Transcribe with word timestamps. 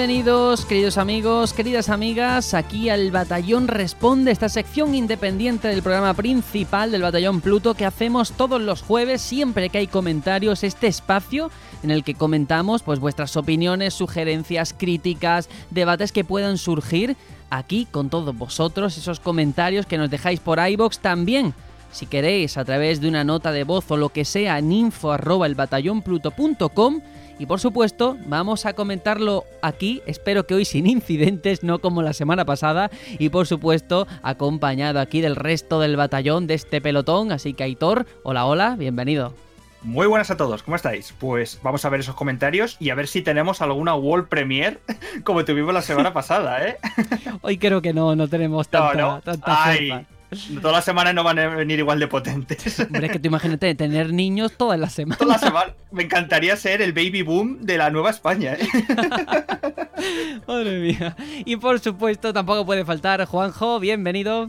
Bienvenidos, 0.00 0.64
queridos 0.64 0.96
amigos, 0.96 1.52
queridas 1.52 1.90
amigas, 1.90 2.54
aquí 2.54 2.88
al 2.88 3.10
Batallón 3.10 3.68
Responde, 3.68 4.30
esta 4.30 4.48
sección 4.48 4.94
independiente 4.94 5.68
del 5.68 5.82
programa 5.82 6.14
principal 6.14 6.90
del 6.90 7.02
Batallón 7.02 7.42
Pluto 7.42 7.74
que 7.74 7.84
hacemos 7.84 8.32
todos 8.32 8.62
los 8.62 8.80
jueves, 8.80 9.20
siempre 9.20 9.68
que 9.68 9.76
hay 9.76 9.86
comentarios, 9.88 10.64
este 10.64 10.86
espacio 10.86 11.50
en 11.82 11.90
el 11.90 12.02
que 12.02 12.14
comentamos 12.14 12.82
pues 12.82 12.98
vuestras 12.98 13.36
opiniones, 13.36 13.92
sugerencias, 13.92 14.72
críticas, 14.72 15.50
debates 15.68 16.12
que 16.12 16.24
puedan 16.24 16.56
surgir 16.56 17.14
aquí 17.50 17.84
con 17.84 18.08
todos 18.08 18.34
vosotros, 18.34 18.96
esos 18.96 19.20
comentarios 19.20 19.84
que 19.84 19.98
nos 19.98 20.08
dejáis 20.08 20.40
por 20.40 20.66
iBox 20.66 21.00
también. 21.00 21.52
Si 21.92 22.06
queréis, 22.06 22.56
a 22.56 22.64
través 22.64 23.00
de 23.00 23.08
una 23.08 23.24
nota 23.24 23.52
de 23.52 23.64
voz 23.64 23.90
o 23.90 23.96
lo 23.96 24.10
que 24.10 24.24
sea, 24.24 24.58
en 24.58 24.72
info 24.72 25.12
arroba 25.12 25.46
el 25.46 25.56
y 27.40 27.46
por 27.46 27.58
supuesto, 27.58 28.18
vamos 28.26 28.66
a 28.66 28.74
comentarlo 28.74 29.46
aquí, 29.62 30.02
espero 30.04 30.46
que 30.46 30.54
hoy 30.54 30.66
sin 30.66 30.86
incidentes, 30.86 31.62
no 31.62 31.78
como 31.78 32.02
la 32.02 32.12
semana 32.12 32.44
pasada. 32.44 32.90
Y 33.18 33.30
por 33.30 33.46
supuesto, 33.46 34.06
acompañado 34.22 35.00
aquí 35.00 35.22
del 35.22 35.36
resto 35.36 35.80
del 35.80 35.96
batallón 35.96 36.46
de 36.46 36.52
este 36.52 36.82
pelotón. 36.82 37.32
Así 37.32 37.54
que 37.54 37.64
Aitor, 37.64 38.04
hola, 38.24 38.44
hola, 38.44 38.76
bienvenido. 38.76 39.32
Muy 39.80 40.06
buenas 40.06 40.30
a 40.30 40.36
todos, 40.36 40.62
¿cómo 40.62 40.76
estáis? 40.76 41.14
Pues 41.18 41.58
vamos 41.62 41.82
a 41.86 41.88
ver 41.88 42.00
esos 42.00 42.14
comentarios 42.14 42.76
y 42.78 42.90
a 42.90 42.94
ver 42.94 43.08
si 43.08 43.22
tenemos 43.22 43.62
alguna 43.62 43.94
World 43.94 44.28
Premiere 44.28 44.76
como 45.24 45.42
tuvimos 45.46 45.72
la 45.72 45.80
semana 45.80 46.12
pasada, 46.12 46.68
¿eh? 46.68 46.76
Hoy 47.40 47.56
creo 47.56 47.80
que 47.80 47.94
no, 47.94 48.14
no 48.14 48.28
tenemos 48.28 48.68
tanta, 48.68 49.00
no, 49.00 49.22
Todas 50.60 50.76
las 50.76 50.84
semanas 50.84 51.14
no 51.14 51.24
van 51.24 51.38
a 51.38 51.48
venir 51.48 51.78
igual 51.78 51.98
de 51.98 52.06
potentes. 52.06 52.80
Hombre, 52.80 53.06
es 53.06 53.12
que 53.12 53.18
tú 53.18 53.28
imagínate 53.28 53.74
tener 53.74 54.12
niños 54.12 54.52
todas 54.56 54.78
las 54.78 54.92
semanas. 54.92 55.18
Todas 55.18 55.40
las 55.40 55.50
semanas. 55.50 55.74
Me 55.90 56.04
encantaría 56.04 56.56
ser 56.56 56.82
el 56.82 56.92
baby 56.92 57.22
boom 57.22 57.58
de 57.62 57.78
la 57.78 57.90
Nueva 57.90 58.10
España, 58.10 58.54
¿eh? 58.54 58.68
Madre 60.46 60.78
mía. 60.78 61.16
Y 61.44 61.56
por 61.56 61.80
supuesto, 61.80 62.32
tampoco 62.32 62.64
puede 62.64 62.84
faltar 62.84 63.24
Juanjo, 63.24 63.80
bienvenido. 63.80 64.48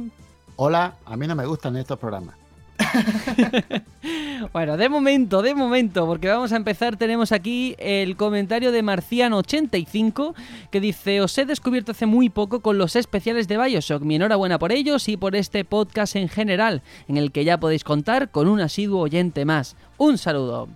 Hola, 0.56 0.96
a 1.06 1.18
mí 1.18 1.28
no 1.28 1.36
me 1.36 1.46
gustan 1.46 1.76
estos 1.78 1.98
programas. 1.98 2.41
bueno, 4.54 4.78
de 4.78 4.90
momento, 4.90 5.42
de 5.42 5.56
momento, 5.56 6.06
porque 6.06 6.28
vamos 6.28 6.52
a 6.52 6.56
empezar, 6.56 6.98
tenemos 6.98 7.32
aquí 7.32 7.76
el 7.80 8.16
comentario 8.16 8.72
de 8.72 8.84
Marciano85 8.84 10.34
que 10.72 10.80
dice, 10.80 11.22
os 11.22 11.38
he 11.38 11.46
descubierto 11.46 11.92
hace 11.92 12.06
muy 12.06 12.30
poco 12.30 12.62
con 12.62 12.78
los 12.78 12.96
especiales 12.96 13.48
de 13.48 13.58
Bioshock, 13.58 14.04
mi 14.04 14.16
enhorabuena 14.16 14.60
por 14.60 14.72
ellos 14.72 15.08
y 15.10 15.18
por 15.18 15.36
este 15.36 15.66
podcast 15.66 16.16
en 16.16 16.30
general, 16.30 16.82
en 17.08 17.18
el 17.18 17.32
que 17.32 17.44
ya 17.44 17.60
podéis 17.60 17.84
contar 17.84 18.30
con 18.30 18.48
un 18.48 18.62
asiduo 18.62 19.02
oyente 19.02 19.46
más. 19.46 19.76
Un 19.98 20.18
saludo. 20.18 20.68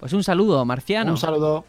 Pues 0.00 0.12
un 0.12 0.24
saludo, 0.24 0.64
Marciano. 0.64 1.12
Un 1.12 1.18
saludo. 1.18 1.64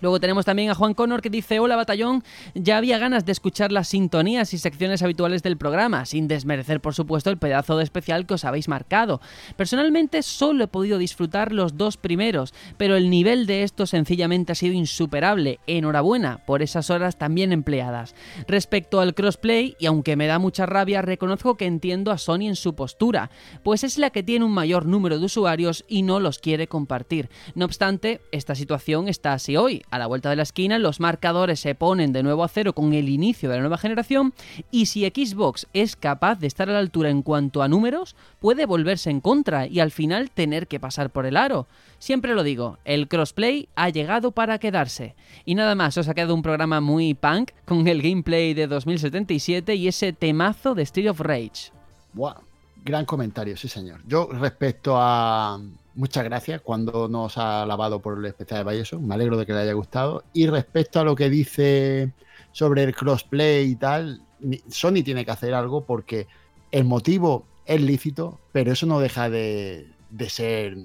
Luego 0.00 0.20
tenemos 0.20 0.44
también 0.44 0.70
a 0.70 0.74
Juan 0.74 0.94
Connor 0.94 1.22
que 1.22 1.30
dice, 1.30 1.58
hola 1.58 1.76
batallón, 1.76 2.24
ya 2.54 2.76
había 2.76 2.98
ganas 2.98 3.24
de 3.24 3.32
escuchar 3.32 3.72
las 3.72 3.88
sintonías 3.88 4.54
y 4.54 4.58
secciones 4.58 5.02
habituales 5.02 5.42
del 5.42 5.56
programa, 5.56 6.06
sin 6.06 6.28
desmerecer 6.28 6.80
por 6.80 6.94
supuesto 6.94 7.30
el 7.30 7.38
pedazo 7.38 7.76
de 7.76 7.84
especial 7.84 8.26
que 8.26 8.34
os 8.34 8.44
habéis 8.44 8.68
marcado. 8.68 9.20
Personalmente 9.56 10.22
solo 10.22 10.64
he 10.64 10.68
podido 10.68 10.98
disfrutar 10.98 11.52
los 11.52 11.76
dos 11.76 11.96
primeros, 11.96 12.54
pero 12.76 12.96
el 12.96 13.10
nivel 13.10 13.46
de 13.46 13.62
esto 13.62 13.86
sencillamente 13.86 14.52
ha 14.52 14.54
sido 14.54 14.74
insuperable. 14.74 15.60
Enhorabuena 15.66 16.38
por 16.46 16.62
esas 16.62 16.90
horas 16.90 17.18
también 17.18 17.52
empleadas. 17.52 18.14
Respecto 18.46 19.00
al 19.00 19.14
crossplay, 19.14 19.76
y 19.78 19.86
aunque 19.86 20.16
me 20.16 20.26
da 20.26 20.38
mucha 20.38 20.66
rabia, 20.66 21.02
reconozco 21.02 21.56
que 21.56 21.66
entiendo 21.66 22.10
a 22.10 22.18
Sony 22.18 22.46
en 22.46 22.56
su 22.56 22.74
postura, 22.74 23.30
pues 23.62 23.84
es 23.84 23.98
la 23.98 24.10
que 24.10 24.22
tiene 24.22 24.44
un 24.44 24.52
mayor 24.52 24.86
número 24.86 25.18
de 25.18 25.24
usuarios 25.26 25.84
y 25.88 26.02
no 26.02 26.20
los 26.20 26.38
quiere 26.38 26.66
compartir. 26.66 27.28
No 27.54 27.64
obstante, 27.64 28.20
esta 28.32 28.54
situación 28.54 29.08
está 29.08 29.32
así 29.32 29.56
hoy 29.56 29.82
a 29.90 29.98
la 29.98 30.06
vuelta 30.06 30.30
de 30.30 30.36
la 30.36 30.42
esquina 30.42 30.78
los 30.78 31.00
marcadores 31.00 31.60
se 31.60 31.74
ponen 31.74 32.12
de 32.12 32.22
nuevo 32.22 32.44
a 32.44 32.48
cero 32.48 32.72
con 32.72 32.92
el 32.94 33.08
inicio 33.08 33.48
de 33.48 33.56
la 33.56 33.62
nueva 33.62 33.78
generación 33.78 34.34
y 34.70 34.86
si 34.86 35.04
Xbox 35.04 35.66
es 35.72 35.96
capaz 35.96 36.38
de 36.38 36.46
estar 36.46 36.68
a 36.68 36.72
la 36.72 36.78
altura 36.78 37.10
en 37.10 37.22
cuanto 37.22 37.62
a 37.62 37.68
números, 37.68 38.16
puede 38.38 38.66
volverse 38.66 39.10
en 39.10 39.20
contra 39.20 39.66
y 39.66 39.80
al 39.80 39.90
final 39.90 40.30
tener 40.30 40.66
que 40.66 40.80
pasar 40.80 41.10
por 41.10 41.26
el 41.26 41.36
aro. 41.36 41.66
Siempre 41.98 42.34
lo 42.34 42.42
digo, 42.42 42.78
el 42.84 43.08
crossplay 43.08 43.68
ha 43.76 43.90
llegado 43.90 44.32
para 44.32 44.58
quedarse. 44.58 45.14
Y 45.44 45.54
nada 45.54 45.74
más, 45.74 45.98
os 45.98 46.08
ha 46.08 46.14
quedado 46.14 46.34
un 46.34 46.42
programa 46.42 46.80
muy 46.80 47.14
punk 47.14 47.50
con 47.66 47.86
el 47.88 48.00
gameplay 48.00 48.54
de 48.54 48.66
2077 48.66 49.74
y 49.74 49.88
ese 49.88 50.12
temazo 50.12 50.74
de 50.74 50.82
Street 50.82 51.10
of 51.10 51.20
Rage. 51.20 51.72
Wow, 52.14 52.36
gran 52.84 53.04
comentario, 53.04 53.56
sí 53.56 53.68
señor. 53.68 54.00
Yo 54.06 54.28
respecto 54.32 54.94
a, 54.96 55.60
muchas 55.94 56.24
gracias 56.24 56.60
cuando 56.60 57.08
nos 57.08 57.38
ha 57.38 57.62
alabado 57.62 58.00
por 58.00 58.18
el 58.18 58.24
especial 58.26 58.64
de 58.64 58.72
Bioshock. 58.72 59.00
Me 59.00 59.14
alegro 59.14 59.36
de 59.36 59.46
que 59.46 59.52
le 59.52 59.60
haya 59.60 59.72
gustado. 59.72 60.24
Y 60.32 60.46
respecto 60.46 61.00
a 61.00 61.04
lo 61.04 61.14
que 61.14 61.30
dice 61.30 62.12
sobre 62.52 62.82
el 62.84 62.94
crossplay 62.94 63.70
y 63.70 63.76
tal, 63.76 64.22
Sony 64.68 65.02
tiene 65.04 65.24
que 65.24 65.30
hacer 65.30 65.54
algo 65.54 65.84
porque 65.84 66.26
el 66.70 66.84
motivo 66.84 67.46
es 67.66 67.80
lícito, 67.80 68.38
pero 68.52 68.72
eso 68.72 68.86
no 68.86 69.00
deja 69.00 69.30
de, 69.30 69.86
ser 70.28 70.76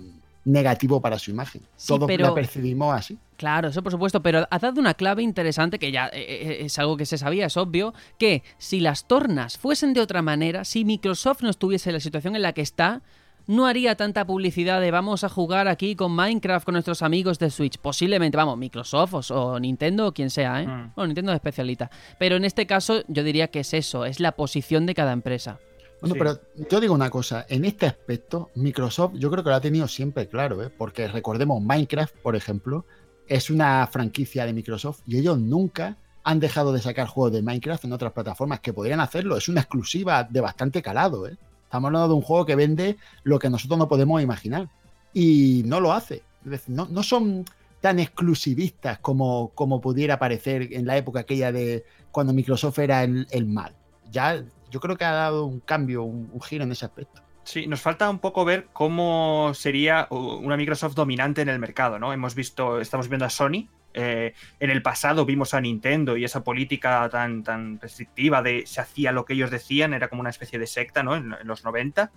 negativo 0.43 1.01
para 1.01 1.17
su 1.17 1.31
imagen. 1.31 1.63
Todos 1.87 2.09
lo 2.19 2.35
percibimos 2.35 2.93
así. 2.93 3.17
Claro, 3.37 3.69
eso 3.69 3.81
por 3.83 3.91
supuesto, 3.91 4.21
pero 4.21 4.47
ha 4.49 4.59
dado 4.59 4.79
una 4.79 4.93
clave 4.93 5.23
interesante 5.23 5.79
que 5.79 5.91
ya 5.91 6.07
eh, 6.07 6.11
eh, 6.13 6.57
es 6.65 6.79
algo 6.79 6.95
que 6.95 7.05
se 7.05 7.17
sabía, 7.17 7.47
es 7.47 7.57
obvio, 7.57 7.93
que 8.17 8.43
si 8.57 8.79
las 8.79 9.07
tornas 9.07 9.57
fuesen 9.57 9.93
de 9.93 10.01
otra 10.01 10.21
manera, 10.21 10.63
si 10.63 10.85
Microsoft 10.85 11.41
no 11.41 11.49
estuviese 11.49 11.89
en 11.89 11.95
la 11.95 11.99
situación 11.99 12.35
en 12.35 12.43
la 12.43 12.53
que 12.53 12.61
está, 12.61 13.01
no 13.47 13.65
haría 13.65 13.95
tanta 13.95 14.25
publicidad 14.25 14.81
de 14.81 14.91
vamos 14.91 15.23
a 15.23 15.29
jugar 15.29 15.67
aquí 15.67 15.95
con 15.95 16.11
Minecraft 16.11 16.65
con 16.65 16.73
nuestros 16.73 17.01
amigos 17.01 17.39
de 17.39 17.49
Switch. 17.49 17.77
Posiblemente, 17.77 18.37
vamos, 18.37 18.57
Microsoft 18.57 19.31
o, 19.31 19.59
Nintendo 19.59 20.07
o 20.07 20.13
quien 20.13 20.29
sea, 20.29 20.61
¿eh? 20.61 20.67
Mm. 20.67 20.93
Bueno, 20.95 21.07
Nintendo 21.07 21.31
es 21.31 21.35
especialita. 21.35 21.89
Pero 22.19 22.35
en 22.35 22.45
este 22.45 22.65
caso 22.65 23.03
yo 23.07 23.23
diría 23.23 23.49
que 23.49 23.61
es 23.61 23.73
eso, 23.73 24.05
es 24.05 24.19
la 24.19 24.33
posición 24.33 24.85
de 24.85 24.95
cada 24.95 25.11
empresa. 25.11 25.59
Bueno, 26.01 26.15
pero 26.17 26.39
yo 26.69 26.79
digo 26.79 26.93
una 26.93 27.09
cosa, 27.09 27.45
en 27.49 27.65
este 27.65 27.85
aspecto 27.85 28.51
Microsoft 28.55 29.13
yo 29.15 29.31
creo 29.31 29.43
que 29.43 29.49
lo 29.49 29.55
ha 29.55 29.61
tenido 29.61 29.87
siempre 29.87 30.27
claro, 30.27 30.61
¿eh? 30.61 30.69
porque 30.69 31.07
recordemos 31.07 31.63
Minecraft, 31.63 32.15
por 32.17 32.35
ejemplo, 32.35 32.85
es 33.27 33.49
una 33.49 33.87
franquicia 33.87 34.45
de 34.45 34.53
Microsoft 34.53 35.01
y 35.07 35.17
ellos 35.17 35.39
nunca 35.39 35.97
han 36.23 36.39
dejado 36.39 36.73
de 36.73 36.81
sacar 36.81 37.07
juegos 37.07 37.33
de 37.33 37.41
Minecraft 37.41 37.85
en 37.85 37.93
otras 37.93 38.11
plataformas 38.11 38.59
que 38.59 38.73
podrían 38.73 38.99
hacerlo. 38.99 39.37
Es 39.37 39.47
una 39.47 39.61
exclusiva 39.61 40.23
de 40.23 40.41
bastante 40.41 40.81
calado, 40.81 41.27
¿eh? 41.27 41.37
Estamos 41.65 41.89
hablando 41.89 42.07
de 42.07 42.13
un 42.13 42.21
juego 42.21 42.45
que 42.45 42.55
vende 42.55 42.97
lo 43.23 43.37
que 43.37 43.49
nosotros 43.49 43.77
no 43.77 43.87
podemos 43.87 44.21
imaginar. 44.21 44.69
Y 45.13 45.63
no 45.65 45.79
lo 45.79 45.93
hace. 45.93 46.23
no, 46.67 47.03
son 47.03 47.45
tan 47.81 47.99
exclusivistas 47.99 48.99
como, 48.99 49.51
como 49.53 49.81
pudiera 49.81 50.17
parecer 50.17 50.73
en 50.73 50.85
la 50.85 50.97
época 50.97 51.19
aquella 51.19 51.51
de 51.51 51.85
cuando 52.11 52.33
Microsoft 52.33 52.79
era 52.79 53.03
el, 53.03 53.45
mal. 53.45 53.75
Ya 54.09 54.43
yo 54.71 54.79
creo 54.79 54.97
que 54.97 55.05
ha 55.05 55.11
dado 55.11 55.45
un 55.45 55.59
cambio, 55.59 56.03
un, 56.03 56.41
giro 56.41 56.63
en 56.63 56.71
ese 56.71 56.85
aspecto. 56.85 57.21
Sí, 57.43 57.67
nos 57.67 57.81
falta 57.81 58.09
un 58.09 58.19
poco 58.19 58.43
ver 58.43 58.67
cómo 58.73 59.51
sería 59.53 60.07
una 60.09 60.57
Microsoft 60.57 60.95
dominante 60.95 61.41
en 61.41 61.49
el 61.49 61.59
mercado, 61.59 61.99
¿no? 61.99 62.11
Hemos 62.11 62.33
visto, 62.33 62.79
estamos 62.79 63.07
viendo 63.07 63.25
a 63.25 63.29
Sony 63.29 63.67
eh, 63.97 64.33
en 64.59 64.69
el 64.69 64.81
pasado 64.81 65.25
vimos 65.25 65.53
a 65.53 65.61
Nintendo 65.61 66.17
y 66.17 66.25
esa 66.25 66.43
política 66.43 67.07
tan, 67.09 67.43
tan 67.43 67.79
restrictiva 67.79 68.41
de 68.41 68.67
se 68.67 68.81
hacía 68.81 69.13
lo 69.13 69.23
que 69.23 69.33
ellos 69.33 69.51
decían, 69.51 69.93
era 69.93 70.09
como 70.09 70.19
una 70.19 70.29
especie 70.29 70.59
de 70.59 70.67
secta, 70.67 71.01
¿no? 71.01 71.15
En, 71.15 71.35
los 71.45 71.63
90. 71.63 72.11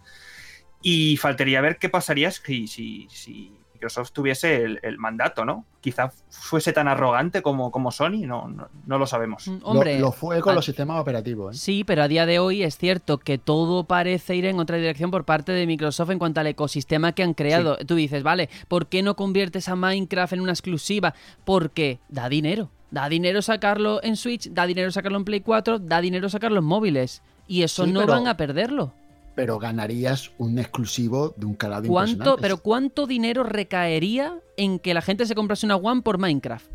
Y 0.83 1.17
faltaría 1.19 1.61
ver 1.61 1.79
qué 1.79 1.89
pasaría 1.89 2.33
si, 2.33 2.67
si, 2.67 3.07
si 3.11 3.53
Microsoft 3.79 4.11
tuviese 4.11 4.65
el, 4.65 4.99
mandato, 4.99 5.45
¿no? 5.45 5.65
Quizá 5.81 6.11
fuese 6.31 6.73
tan 6.73 6.89
arrogante 6.89 7.43
como, 7.43 7.71
como 7.71 7.93
Sony, 7.93 8.27
no, 8.27 8.49
no, 8.87 8.99
lo 8.99 9.07
sabemos. 9.07 9.47
Mm, 9.47 9.59
hombre, 9.63 9.99
lo, 10.01 10.11
fue 10.11 10.41
con 10.41 10.57
los 10.57 10.65
sistemas 10.65 11.01
operativos. 11.01 11.55
¿eh? 11.55 11.59
Sí, 11.59 11.85
pero 11.85 12.03
a 12.03 12.09
día 12.09 12.27
de 12.27 12.41
hoy 12.41 12.65
es 12.65 12.77
cierto 12.77 13.19
que 13.19 13.39
todo 13.39 13.85
parece 13.85 14.35
ir 14.35 14.47
en 14.47 14.59
otra 14.59 14.77
dirección 14.79 15.13
por 15.13 15.25
parte 15.25 15.53
de 15.53 15.67
Microsoft 15.67 16.11
en 16.11 16.19
cuanto 16.19 16.41
al 16.41 16.49
ecosistema 16.49 17.13
que 17.13 17.23
han 17.23 17.35
creado. 17.35 17.77
Tú 17.77 17.95
dices, 17.95 18.25
vale, 18.25 18.51
¿por 18.67 18.89
qué 18.89 19.03
no 19.03 19.15
conviertes 19.15 19.69
a 19.69 19.77
Minecraft 19.77 20.33
en 20.33 20.41
una 20.41 20.53
exclusiva? 20.53 21.15
Porque 21.45 22.01
da 22.09 22.29
dinero. 22.29 22.71
Da 22.91 23.09
dinero 23.09 23.43
sacarlo 23.43 24.03
en 24.03 24.17
Switch, 24.17 24.51
da 24.51 24.67
dinero 24.67 24.91
sacarlo 24.91 25.19
en 25.19 25.25
Play 25.25 25.41
4, 25.41 25.79
da 25.79 26.01
dinero 26.01 26.29
sacarlo 26.29 26.59
en 26.59 26.65
móviles. 26.65 27.23
Y 27.47 27.63
eso 27.63 27.87
no 27.87 28.07
van 28.07 28.27
a 28.27 28.37
perderlo 28.37 28.93
pero 29.39 29.61
ganarías 29.61 30.33
un 30.39 30.59
exclusivo 30.59 31.33
de 31.37 31.47
un 31.47 31.55
calado 31.55 31.87
¿Cuánto, 31.87 32.39
Pero 32.39 32.57
¿cuánto 32.57 33.07
dinero 33.07 33.45
recaería 33.45 34.37
en 34.57 34.81
que 34.81 34.93
la 34.95 35.01
gente 35.01 35.27
se 35.27 35.37
comprase 35.37 35.65
una 35.65 35.77
One 35.77 36.03
por 36.03 36.19
Minecraft? 36.19 36.69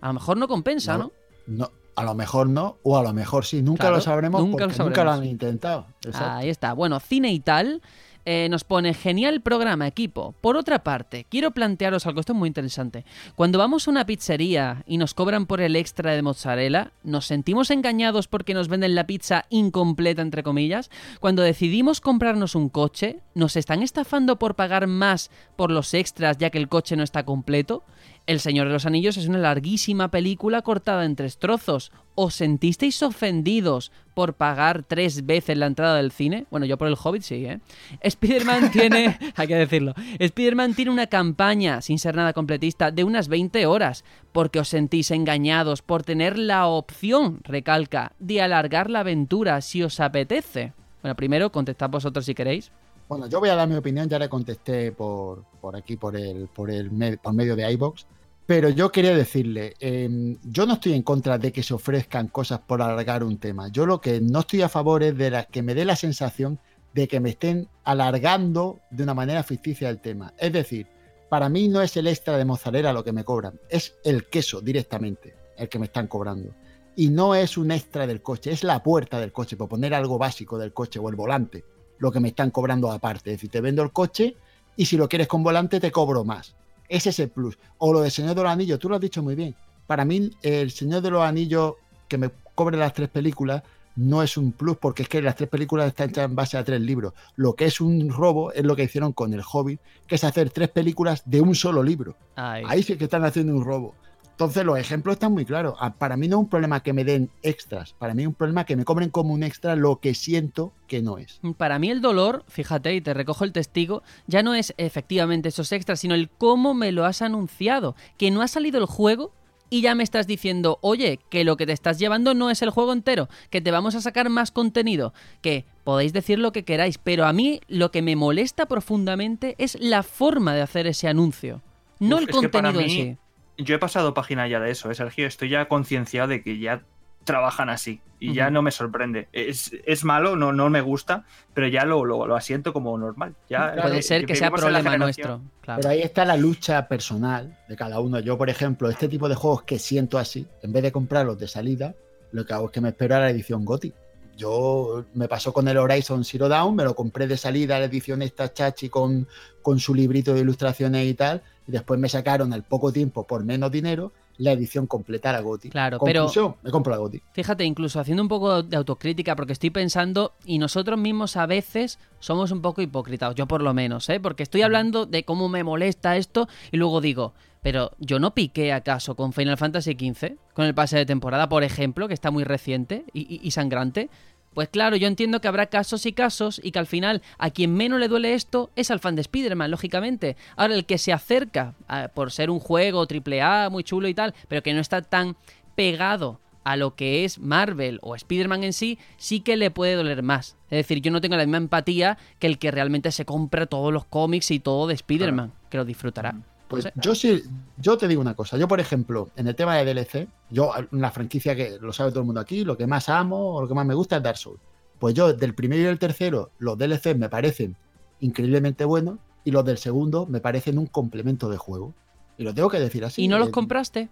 A 0.00 0.06
lo 0.06 0.14
mejor 0.14 0.38
no 0.38 0.48
compensa, 0.48 0.96
¿no? 0.96 1.12
No, 1.46 1.70
a 1.94 2.04
lo 2.04 2.14
mejor 2.14 2.48
no, 2.48 2.78
o 2.82 2.96
a 2.96 3.02
lo 3.02 3.12
mejor 3.12 3.44
sí. 3.44 3.60
Nunca 3.60 3.90
lo 3.90 4.00
sabremos 4.00 4.40
nunca 4.40 4.64
porque 4.64 4.78
lo 4.78 4.84
nunca 4.86 5.04
lo 5.04 5.10
han 5.10 5.24
intentado. 5.26 5.88
Ahí 6.14 6.48
está. 6.48 6.72
Bueno, 6.72 7.00
cine 7.00 7.34
y 7.34 7.40
tal. 7.40 7.82
Eh, 8.28 8.48
nos 8.50 8.64
pone 8.64 8.92
genial 8.92 9.40
programa, 9.40 9.86
equipo. 9.86 10.34
Por 10.40 10.56
otra 10.56 10.82
parte, 10.82 11.26
quiero 11.30 11.52
plantearos 11.52 12.06
algo, 12.08 12.18
esto 12.18 12.32
es 12.32 12.38
muy 12.38 12.48
interesante. 12.48 13.04
Cuando 13.36 13.56
vamos 13.56 13.86
a 13.86 13.92
una 13.92 14.04
pizzería 14.04 14.82
y 14.84 14.98
nos 14.98 15.14
cobran 15.14 15.46
por 15.46 15.60
el 15.60 15.76
extra 15.76 16.10
de 16.10 16.22
mozzarella, 16.22 16.90
¿nos 17.04 17.26
sentimos 17.26 17.70
engañados 17.70 18.26
porque 18.26 18.52
nos 18.52 18.66
venden 18.66 18.96
la 18.96 19.06
pizza 19.06 19.44
incompleta, 19.48 20.22
entre 20.22 20.42
comillas? 20.42 20.90
Cuando 21.20 21.42
decidimos 21.42 22.00
comprarnos 22.00 22.56
un 22.56 22.68
coche, 22.68 23.20
¿nos 23.36 23.54
están 23.54 23.80
estafando 23.80 24.40
por 24.40 24.56
pagar 24.56 24.88
más 24.88 25.30
por 25.54 25.70
los 25.70 25.94
extras 25.94 26.36
ya 26.36 26.50
que 26.50 26.58
el 26.58 26.68
coche 26.68 26.96
no 26.96 27.04
está 27.04 27.24
completo? 27.24 27.84
El 28.26 28.40
Señor 28.40 28.66
de 28.66 28.72
los 28.72 28.86
Anillos 28.86 29.16
es 29.18 29.28
una 29.28 29.38
larguísima 29.38 30.10
película 30.10 30.62
cortada 30.62 31.04
en 31.04 31.14
tres 31.14 31.38
trozos. 31.38 31.92
¿Os 32.16 32.34
sentisteis 32.34 33.00
ofendidos 33.04 33.92
por 34.14 34.34
pagar 34.34 34.82
tres 34.82 35.26
veces 35.26 35.56
la 35.56 35.66
entrada 35.66 35.96
del 35.96 36.10
cine? 36.10 36.44
Bueno, 36.50 36.66
yo 36.66 36.76
por 36.76 36.88
el 36.88 36.96
Hobbit 37.00 37.22
sí, 37.22 37.46
¿eh? 37.46 37.60
Spider-Man 38.00 38.70
tiene, 38.72 39.16
hay 39.36 39.46
que 39.46 39.54
decirlo, 39.54 39.94
Spider-Man 40.18 40.74
tiene 40.74 40.90
una 40.90 41.06
campaña, 41.06 41.80
sin 41.82 42.00
ser 42.00 42.16
nada 42.16 42.32
completista, 42.32 42.90
de 42.90 43.04
unas 43.04 43.28
20 43.28 43.64
horas, 43.66 44.02
porque 44.32 44.58
os 44.58 44.68
sentís 44.68 45.12
engañados 45.12 45.82
por 45.82 46.02
tener 46.02 46.36
la 46.36 46.66
opción, 46.66 47.42
recalca, 47.44 48.10
de 48.18 48.42
alargar 48.42 48.90
la 48.90 49.00
aventura 49.00 49.60
si 49.60 49.84
os 49.84 50.00
apetece. 50.00 50.72
Bueno, 51.00 51.14
primero 51.14 51.52
contestad 51.52 51.90
vosotros 51.90 52.24
si 52.24 52.34
queréis. 52.34 52.72
Bueno, 53.08 53.28
yo 53.28 53.38
voy 53.38 53.50
a 53.50 53.54
dar 53.54 53.68
mi 53.68 53.76
opinión, 53.76 54.08
ya 54.08 54.18
le 54.18 54.28
contesté 54.28 54.90
por, 54.90 55.44
por 55.60 55.76
aquí, 55.76 55.96
por 55.96 56.16
el, 56.16 56.48
por 56.48 56.72
el 56.72 56.90
por 57.22 57.34
medio 57.34 57.54
de 57.54 57.70
iBox. 57.70 58.04
Pero 58.46 58.68
yo 58.68 58.92
quería 58.92 59.14
decirle, 59.16 59.74
em, 59.80 60.38
yo 60.44 60.66
no 60.66 60.74
estoy 60.74 60.92
en 60.92 61.02
contra 61.02 61.36
de 61.36 61.52
que 61.52 61.64
se 61.64 61.74
ofrezcan 61.74 62.28
cosas 62.28 62.60
por 62.60 62.80
alargar 62.80 63.24
un 63.24 63.38
tema. 63.38 63.68
Yo 63.68 63.86
lo 63.86 64.00
que 64.00 64.20
no 64.20 64.40
estoy 64.40 64.62
a 64.62 64.68
favor 64.68 65.02
es 65.02 65.18
de 65.18 65.30
la, 65.30 65.44
que 65.44 65.62
me 65.62 65.74
dé 65.74 65.84
la 65.84 65.96
sensación 65.96 66.60
de 66.94 67.08
que 67.08 67.18
me 67.18 67.30
estén 67.30 67.68
alargando 67.82 68.78
de 68.90 69.02
una 69.02 69.14
manera 69.14 69.42
ficticia 69.42 69.90
el 69.90 70.00
tema. 70.00 70.32
Es 70.38 70.52
decir, 70.52 70.86
para 71.28 71.48
mí 71.48 71.66
no 71.66 71.82
es 71.82 71.96
el 71.96 72.06
extra 72.06 72.38
de 72.38 72.44
mozzarella 72.44 72.92
lo 72.92 73.02
que 73.02 73.12
me 73.12 73.24
cobran, 73.24 73.58
es 73.68 73.96
el 74.04 74.26
queso 74.28 74.60
directamente 74.60 75.34
el 75.56 75.68
que 75.68 75.80
me 75.80 75.86
están 75.86 76.06
cobrando. 76.06 76.54
Y 76.94 77.08
no 77.08 77.34
es 77.34 77.58
un 77.58 77.72
extra 77.72 78.06
del 78.06 78.22
coche, 78.22 78.52
es 78.52 78.62
la 78.62 78.82
puerta 78.82 79.18
del 79.18 79.32
coche, 79.32 79.56
por 79.56 79.68
poner 79.68 79.92
algo 79.92 80.18
básico 80.18 80.56
del 80.56 80.72
coche 80.72 81.00
o 81.00 81.08
el 81.08 81.16
volante, 81.16 81.64
lo 81.98 82.12
que 82.12 82.20
me 82.20 82.28
están 82.28 82.50
cobrando 82.50 82.90
aparte. 82.92 83.32
Es 83.32 83.38
decir, 83.38 83.50
te 83.50 83.60
vendo 83.60 83.82
el 83.82 83.92
coche 83.92 84.36
y 84.76 84.86
si 84.86 84.96
lo 84.96 85.08
quieres 85.08 85.26
con 85.26 85.42
volante 85.42 85.80
te 85.80 85.90
cobro 85.90 86.24
más. 86.24 86.54
Ese 86.88 87.10
es 87.10 87.18
el 87.18 87.28
plus. 87.28 87.58
O 87.78 87.92
lo 87.92 88.00
del 88.00 88.10
Señor 88.10 88.34
de 88.34 88.42
los 88.42 88.50
Anillos, 88.50 88.78
tú 88.78 88.88
lo 88.88 88.96
has 88.96 89.00
dicho 89.00 89.22
muy 89.22 89.34
bien. 89.34 89.54
Para 89.86 90.04
mí, 90.04 90.30
el 90.42 90.70
Señor 90.70 91.02
de 91.02 91.10
los 91.10 91.22
Anillos 91.22 91.74
que 92.08 92.18
me 92.18 92.30
cobre 92.54 92.76
las 92.76 92.92
tres 92.92 93.08
películas 93.08 93.62
no 93.96 94.22
es 94.22 94.36
un 94.36 94.52
plus 94.52 94.76
porque 94.76 95.02
es 95.02 95.08
que 95.08 95.22
las 95.22 95.36
tres 95.36 95.48
películas 95.48 95.88
están 95.88 96.10
hechas 96.10 96.26
en 96.26 96.36
base 96.36 96.56
a 96.58 96.64
tres 96.64 96.80
libros. 96.80 97.14
Lo 97.34 97.54
que 97.54 97.64
es 97.64 97.80
un 97.80 98.10
robo 98.10 98.52
es 98.52 98.64
lo 98.64 98.76
que 98.76 98.84
hicieron 98.84 99.12
con 99.12 99.32
el 99.32 99.42
Hobbit, 99.50 99.80
que 100.06 100.16
es 100.16 100.24
hacer 100.24 100.50
tres 100.50 100.68
películas 100.68 101.22
de 101.24 101.40
un 101.40 101.54
solo 101.54 101.82
libro. 101.82 102.16
Ahí 102.36 102.82
sí 102.82 102.96
que 102.96 103.04
están 103.04 103.24
haciendo 103.24 103.54
un 103.54 103.64
robo. 103.64 103.94
Entonces 104.36 104.66
los 104.66 104.78
ejemplos 104.78 105.14
están 105.14 105.32
muy 105.32 105.46
claros. 105.46 105.76
Ah, 105.80 105.94
para 105.94 106.18
mí 106.18 106.28
no 106.28 106.36
es 106.36 106.40
un 106.40 106.48
problema 106.50 106.82
que 106.82 106.92
me 106.92 107.04
den 107.04 107.30
extras, 107.42 107.94
para 107.94 108.12
mí 108.12 108.20
es 108.20 108.28
un 108.28 108.34
problema 108.34 108.66
que 108.66 108.76
me 108.76 108.84
cobren 108.84 109.08
como 109.08 109.32
un 109.32 109.42
extra 109.42 109.76
lo 109.76 109.98
que 109.98 110.12
siento 110.12 110.74
que 110.88 111.00
no 111.00 111.16
es. 111.16 111.40
Para 111.56 111.78
mí 111.78 111.90
el 111.90 112.02
dolor, 112.02 112.44
fíjate, 112.46 112.94
y 112.94 113.00
te 113.00 113.14
recojo 113.14 113.44
el 113.44 113.52
testigo, 113.52 114.02
ya 114.26 114.42
no 114.42 114.54
es 114.54 114.74
efectivamente 114.76 115.48
esos 115.48 115.72
extras, 115.72 116.00
sino 116.00 116.14
el 116.14 116.28
cómo 116.28 116.74
me 116.74 116.92
lo 116.92 117.06
has 117.06 117.22
anunciado, 117.22 117.96
que 118.18 118.30
no 118.30 118.42
ha 118.42 118.48
salido 118.48 118.78
el 118.78 118.84
juego 118.84 119.32
y 119.70 119.80
ya 119.80 119.94
me 119.94 120.04
estás 120.04 120.26
diciendo, 120.26 120.80
oye, 120.82 121.18
que 121.30 121.42
lo 121.42 121.56
que 121.56 121.64
te 121.64 121.72
estás 121.72 121.98
llevando 121.98 122.34
no 122.34 122.50
es 122.50 122.60
el 122.60 122.68
juego 122.68 122.92
entero, 122.92 123.30
que 123.48 123.62
te 123.62 123.70
vamos 123.70 123.94
a 123.94 124.02
sacar 124.02 124.28
más 124.28 124.50
contenido, 124.50 125.14
que 125.40 125.64
podéis 125.82 126.12
decir 126.12 126.38
lo 126.38 126.52
que 126.52 126.62
queráis, 126.62 126.98
pero 126.98 127.24
a 127.24 127.32
mí 127.32 127.62
lo 127.68 127.90
que 127.90 128.02
me 128.02 128.16
molesta 128.16 128.66
profundamente 128.66 129.54
es 129.56 129.78
la 129.80 130.02
forma 130.02 130.54
de 130.54 130.60
hacer 130.60 130.86
ese 130.86 131.08
anuncio, 131.08 131.62
no 132.00 132.18
el 132.18 132.28
contenido 132.28 132.80
en 132.80 132.90
sí 132.90 133.16
yo 133.58 133.74
he 133.74 133.78
pasado 133.78 134.14
página 134.14 134.48
ya 134.48 134.60
de 134.60 134.70
eso, 134.70 134.90
¿eh, 134.90 134.94
Sergio. 134.94 135.26
Estoy 135.26 135.48
ya 135.48 135.68
concienciado 135.68 136.28
de 136.28 136.42
que 136.42 136.58
ya 136.58 136.82
trabajan 137.24 137.68
así 137.68 138.00
y 138.18 138.32
ya 138.32 138.50
no 138.50 138.62
me 138.62 138.70
sorprende. 138.70 139.28
Es, 139.32 140.04
malo, 140.04 140.36
no, 140.36 140.52
no 140.52 140.70
me 140.70 140.80
gusta, 140.80 141.24
pero 141.52 141.68
ya 141.68 141.84
lo, 141.84 142.04
lo, 142.04 142.34
asiento 142.34 142.72
como 142.72 142.96
normal. 142.96 143.34
Ya, 143.50 143.74
Puede 143.80 144.02
ser 144.02 144.24
que, 144.24 144.34
sea 144.34 144.50
problema 144.50 144.96
nuestro. 144.96 145.42
Pero 145.64 145.88
ahí 145.88 146.00
está 146.00 146.24
la 146.24 146.36
lucha 146.36 146.88
personal 146.88 147.58
de 147.68 147.76
cada 147.76 148.00
uno. 148.00 148.20
Yo, 148.20 148.38
por 148.38 148.48
ejemplo, 148.48 148.88
este 148.88 149.08
tipo 149.08 149.28
de 149.28 149.34
juegos 149.34 149.64
que 149.64 149.78
siento 149.78 150.18
así, 150.18 150.46
en 150.62 150.72
vez 150.72 150.82
de 150.82 150.92
comprarlos 150.92 151.38
de 151.38 151.48
salida, 151.48 151.94
lo 152.32 152.46
que 152.46 152.54
hago 152.54 152.66
es 152.66 152.72
que 152.72 152.80
me 152.80 152.88
espero 152.88 153.16
a 153.16 153.20
la 153.20 153.30
edición 153.30 153.64
GOTI. 153.64 153.92
Yo 154.36 155.04
me 155.14 155.28
pasó 155.28 155.52
con 155.52 155.66
el 155.68 155.78
Horizon 155.78 156.24
Zero 156.24 156.48
Dawn, 156.48 156.76
me 156.76 156.84
lo 156.84 156.94
compré 156.94 157.26
de 157.26 157.36
salida, 157.36 157.78
la 157.78 157.86
edición 157.86 158.22
esta 158.22 158.52
chachi 158.52 158.88
con, 158.88 159.26
con 159.62 159.80
su 159.80 159.94
librito 159.94 160.34
de 160.34 160.40
ilustraciones 160.40 161.06
y 161.06 161.14
tal, 161.14 161.42
y 161.66 161.72
después 161.72 161.98
me 161.98 162.08
sacaron 162.08 162.52
al 162.52 162.62
poco 162.62 162.92
tiempo 162.92 163.26
por 163.26 163.44
menos 163.44 163.70
dinero 163.70 164.12
la 164.38 164.52
edición 164.52 164.86
completa 164.86 165.32
la 165.32 165.40
GOTI. 165.40 165.70
Claro, 165.70 165.98
pero 166.04 166.30
me 166.62 166.70
compro 166.70 166.92
la 166.92 166.98
GOTI. 166.98 167.22
Fíjate, 167.32 167.64
incluso 167.64 168.00
haciendo 168.00 168.22
un 168.22 168.28
poco 168.28 168.62
de 168.62 168.76
autocrítica, 168.76 169.34
porque 169.36 169.52
estoy 169.52 169.70
pensando, 169.70 170.34
y 170.44 170.58
nosotros 170.58 170.98
mismos 170.98 171.36
a 171.36 171.46
veces 171.46 171.98
somos 172.18 172.50
un 172.50 172.62
poco 172.62 172.82
hipócritas, 172.82 173.34
yo 173.34 173.46
por 173.46 173.62
lo 173.62 173.72
menos, 173.74 174.08
¿eh? 174.08 174.20
porque 174.20 174.42
estoy 174.42 174.62
hablando 174.62 175.06
de 175.06 175.24
cómo 175.24 175.48
me 175.48 175.64
molesta 175.64 176.16
esto 176.16 176.48
y 176.70 176.76
luego 176.76 177.00
digo, 177.00 177.34
pero 177.66 177.90
yo 177.98 178.20
no 178.20 178.32
piqué 178.32 178.72
acaso 178.72 179.16
con 179.16 179.32
Final 179.32 179.56
Fantasy 179.56 179.94
XV, 179.94 180.36
con 180.52 180.66
el 180.66 180.74
pase 180.76 180.98
de 180.98 181.04
temporada, 181.04 181.48
por 181.48 181.64
ejemplo, 181.64 182.06
que 182.06 182.14
está 182.14 182.30
muy 182.30 182.44
reciente 182.44 183.04
y 183.12 183.50
sangrante. 183.50 184.08
Pues 184.54 184.68
claro, 184.68 184.94
yo 184.94 185.08
entiendo 185.08 185.40
que 185.40 185.48
habrá 185.48 185.66
casos 185.66 186.06
y 186.06 186.12
casos 186.12 186.60
y 186.62 186.70
que 186.70 186.78
al 186.78 186.86
final 186.86 187.22
a 187.38 187.50
quien 187.50 187.74
menos 187.74 187.98
le 187.98 188.06
duele 188.06 188.34
esto 188.34 188.70
es 188.76 188.92
al 188.92 189.00
fan 189.00 189.16
de 189.16 189.22
Spider-Man, 189.22 189.72
lógicamente. 189.72 190.36
Ahora, 190.54 190.76
el 190.76 190.86
que 190.86 190.96
se 190.96 191.12
acerca 191.12 191.74
por 192.14 192.30
ser 192.30 192.50
un 192.50 192.60
juego 192.60 193.04
AAA 193.04 193.68
muy 193.68 193.82
chulo 193.82 194.06
y 194.06 194.14
tal, 194.14 194.32
pero 194.46 194.62
que 194.62 194.72
no 194.72 194.80
está 194.80 195.02
tan 195.02 195.34
pegado 195.74 196.38
a 196.62 196.76
lo 196.76 196.94
que 196.94 197.24
es 197.24 197.40
Marvel 197.40 197.98
o 198.00 198.14
Spider-Man 198.14 198.62
en 198.62 198.74
sí, 198.74 198.96
sí 199.16 199.40
que 199.40 199.56
le 199.56 199.72
puede 199.72 199.96
doler 199.96 200.22
más. 200.22 200.56
Es 200.70 200.86
decir, 200.86 201.00
yo 201.00 201.10
no 201.10 201.20
tengo 201.20 201.34
la 201.34 201.42
misma 201.42 201.56
empatía 201.56 202.16
que 202.38 202.46
el 202.46 202.60
que 202.60 202.70
realmente 202.70 203.10
se 203.10 203.24
compra 203.24 203.66
todos 203.66 203.92
los 203.92 204.04
cómics 204.04 204.52
y 204.52 204.60
todo 204.60 204.86
de 204.86 204.94
Spider-Man, 204.94 205.52
que 205.68 205.78
lo 205.78 205.84
disfrutará. 205.84 206.36
Pues 206.68 206.88
yo 206.96 207.14
sí, 207.14 207.42
yo 207.78 207.96
te 207.96 208.08
digo 208.08 208.20
una 208.20 208.34
cosa. 208.34 208.56
Yo, 208.56 208.66
por 208.66 208.80
ejemplo, 208.80 209.30
en 209.36 209.46
el 209.46 209.54
tema 209.54 209.76
de 209.76 209.84
DLC, 209.84 210.28
yo, 210.50 210.72
una 210.90 211.10
franquicia 211.10 211.54
que 211.54 211.78
lo 211.80 211.92
sabe 211.92 212.10
todo 212.10 212.20
el 212.20 212.26
mundo 212.26 212.40
aquí, 212.40 212.64
lo 212.64 212.76
que 212.76 212.86
más 212.86 213.08
amo 213.08 213.54
o 213.54 213.62
lo 213.62 213.68
que 213.68 213.74
más 213.74 213.86
me 213.86 213.94
gusta 213.94 214.16
es 214.16 214.22
Dark 214.22 214.36
Souls. 214.36 214.60
Pues 214.98 215.14
yo, 215.14 215.32
del 215.32 215.54
primero 215.54 215.82
y 215.82 215.86
el 215.86 215.98
tercero, 215.98 216.50
los 216.58 216.76
DLC 216.76 217.14
me 217.16 217.28
parecen 217.28 217.76
increíblemente 218.20 218.84
buenos 218.84 219.18
y 219.44 219.52
los 219.52 219.64
del 219.64 219.78
segundo 219.78 220.26
me 220.26 220.40
parecen 220.40 220.78
un 220.78 220.86
complemento 220.86 221.48
de 221.48 221.56
juego. 221.56 221.94
Y 222.38 222.42
lo 222.42 222.52
tengo 222.52 222.68
que 222.68 222.80
decir 222.80 223.04
así. 223.04 223.22
¿Y 223.22 223.28
no 223.28 223.38
los 223.38 223.48
eh, 223.48 223.52
compraste? 223.52 224.08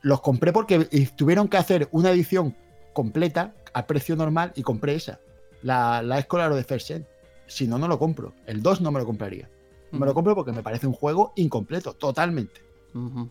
Los 0.00 0.20
compré 0.22 0.52
porque 0.52 0.86
tuvieron 1.16 1.48
que 1.48 1.56
hacer 1.56 1.88
una 1.92 2.10
edición 2.10 2.56
completa 2.94 3.54
a 3.74 3.86
precio 3.86 4.16
normal 4.16 4.52
y 4.56 4.62
compré 4.62 4.94
esa. 4.94 5.20
La, 5.62 6.02
la 6.02 6.18
Escolar 6.18 6.52
de 6.54 6.64
First 6.64 6.90
Si 7.46 7.68
no, 7.68 7.78
no 7.78 7.86
lo 7.86 7.98
compro. 7.98 8.32
El 8.46 8.62
2 8.62 8.80
no 8.80 8.90
me 8.90 8.98
lo 8.98 9.06
compraría. 9.06 9.48
Me 9.92 10.06
lo 10.06 10.14
compro 10.14 10.34
porque 10.34 10.52
me 10.52 10.62
parece 10.62 10.86
un 10.86 10.92
juego 10.92 11.32
incompleto, 11.36 11.94
totalmente. 11.94 12.66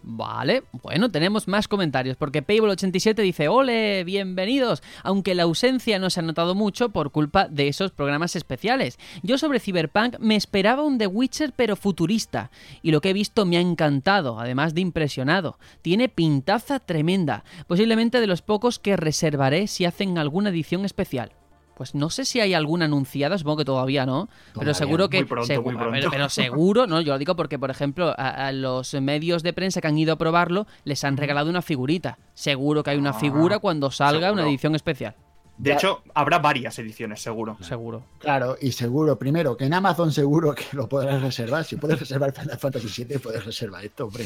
Vale, 0.03 0.63
bueno, 0.83 1.09
tenemos 1.09 1.47
más 1.47 1.67
comentarios 1.67 2.17
porque 2.17 2.45
Payball87 2.45 3.15
dice, 3.15 3.47
ole, 3.47 4.03
bienvenidos, 4.03 4.83
aunque 5.01 5.33
la 5.33 5.43
ausencia 5.43 5.97
no 5.97 6.11
se 6.11 6.19
ha 6.19 6.23
notado 6.23 6.53
mucho 6.53 6.89
por 6.89 7.11
culpa 7.11 7.47
de 7.47 7.67
esos 7.67 7.91
programas 7.91 8.35
especiales. 8.35 8.99
Yo 9.23 9.39
sobre 9.39 9.59
Cyberpunk 9.59 10.19
me 10.19 10.35
esperaba 10.35 10.83
un 10.83 10.99
The 10.99 11.07
Witcher 11.07 11.53
pero 11.55 11.75
futurista 11.75 12.51
y 12.83 12.91
lo 12.91 13.01
que 13.01 13.09
he 13.09 13.13
visto 13.13 13.45
me 13.45 13.57
ha 13.57 13.61
encantado, 13.61 14.39
además 14.39 14.75
de 14.75 14.81
impresionado. 14.81 15.57
Tiene 15.81 16.09
pintaza 16.09 16.79
tremenda, 16.79 17.43
posiblemente 17.65 18.21
de 18.21 18.27
los 18.27 18.43
pocos 18.43 18.77
que 18.77 18.97
reservaré 18.97 19.65
si 19.65 19.85
hacen 19.85 20.19
alguna 20.19 20.49
edición 20.49 20.85
especial. 20.85 21.31
Pues 21.75 21.93
no 21.93 22.09
sé 22.09 22.23
si 22.23 22.39
hay 22.39 22.53
alguna 22.53 22.85
anunciada, 22.85 23.37
supongo 23.37 23.57
que 23.57 23.65
todavía 23.65 24.05
no, 24.05 24.29
pero 24.57 24.73
seguro 24.73 25.09
que... 25.09 25.17
Muy 25.17 25.25
pronto, 25.25 25.61
muy 25.61 25.75
pronto. 25.75 26.07
Pero, 26.09 26.29
seguro, 26.29 26.87
¿no? 26.87 27.01
Yo 27.01 27.13
lo 27.13 27.19
digo 27.19 27.35
porque, 27.35 27.59
por 27.59 27.69
ejemplo, 27.69 28.13
a, 28.17 28.51
los 28.53 28.93
medios 28.93 29.43
de 29.43 29.51
prensa 29.51 29.81
que 29.81 29.87
han 29.87 29.97
ido 29.97 30.13
a 30.13 30.15
probarlo 30.17 30.67
les 30.85 31.03
han 31.03 31.17
regalado 31.17 31.49
una 31.49 31.61
figurita. 31.61 32.17
Seguro 32.33 32.81
que 32.81 32.91
hay 32.91 32.97
una 32.97 33.09
ah, 33.09 33.19
figura 33.19 33.59
cuando 33.59 33.91
salga 33.91 34.31
una 34.31 34.43
edición 34.47 34.73
especial. 34.73 35.15
De 35.57 35.73
hecho, 35.73 36.01
habrá 36.13 36.39
varias 36.39 36.79
ediciones, 36.79 37.21
seguro. 37.21 37.57
Seguro. 37.61 38.03
Claro, 38.19 38.57
y 38.59 38.71
seguro, 38.71 39.17
primero, 39.17 39.55
que 39.55 39.65
en 39.65 39.73
Amazon 39.73 40.11
seguro 40.11 40.53
que 40.55 40.65
lo 40.73 40.87
podrás 40.87 41.21
reservar. 41.21 41.65
Si 41.65 41.75
puedes 41.75 41.99
reservar 41.99 42.33
Final 42.39 42.57
Fantasy 42.57 43.05
VII, 43.05 43.19
puedes 43.19 43.43
reservar 43.43 43.83
esto, 43.83 44.05
hombre. 44.05 44.25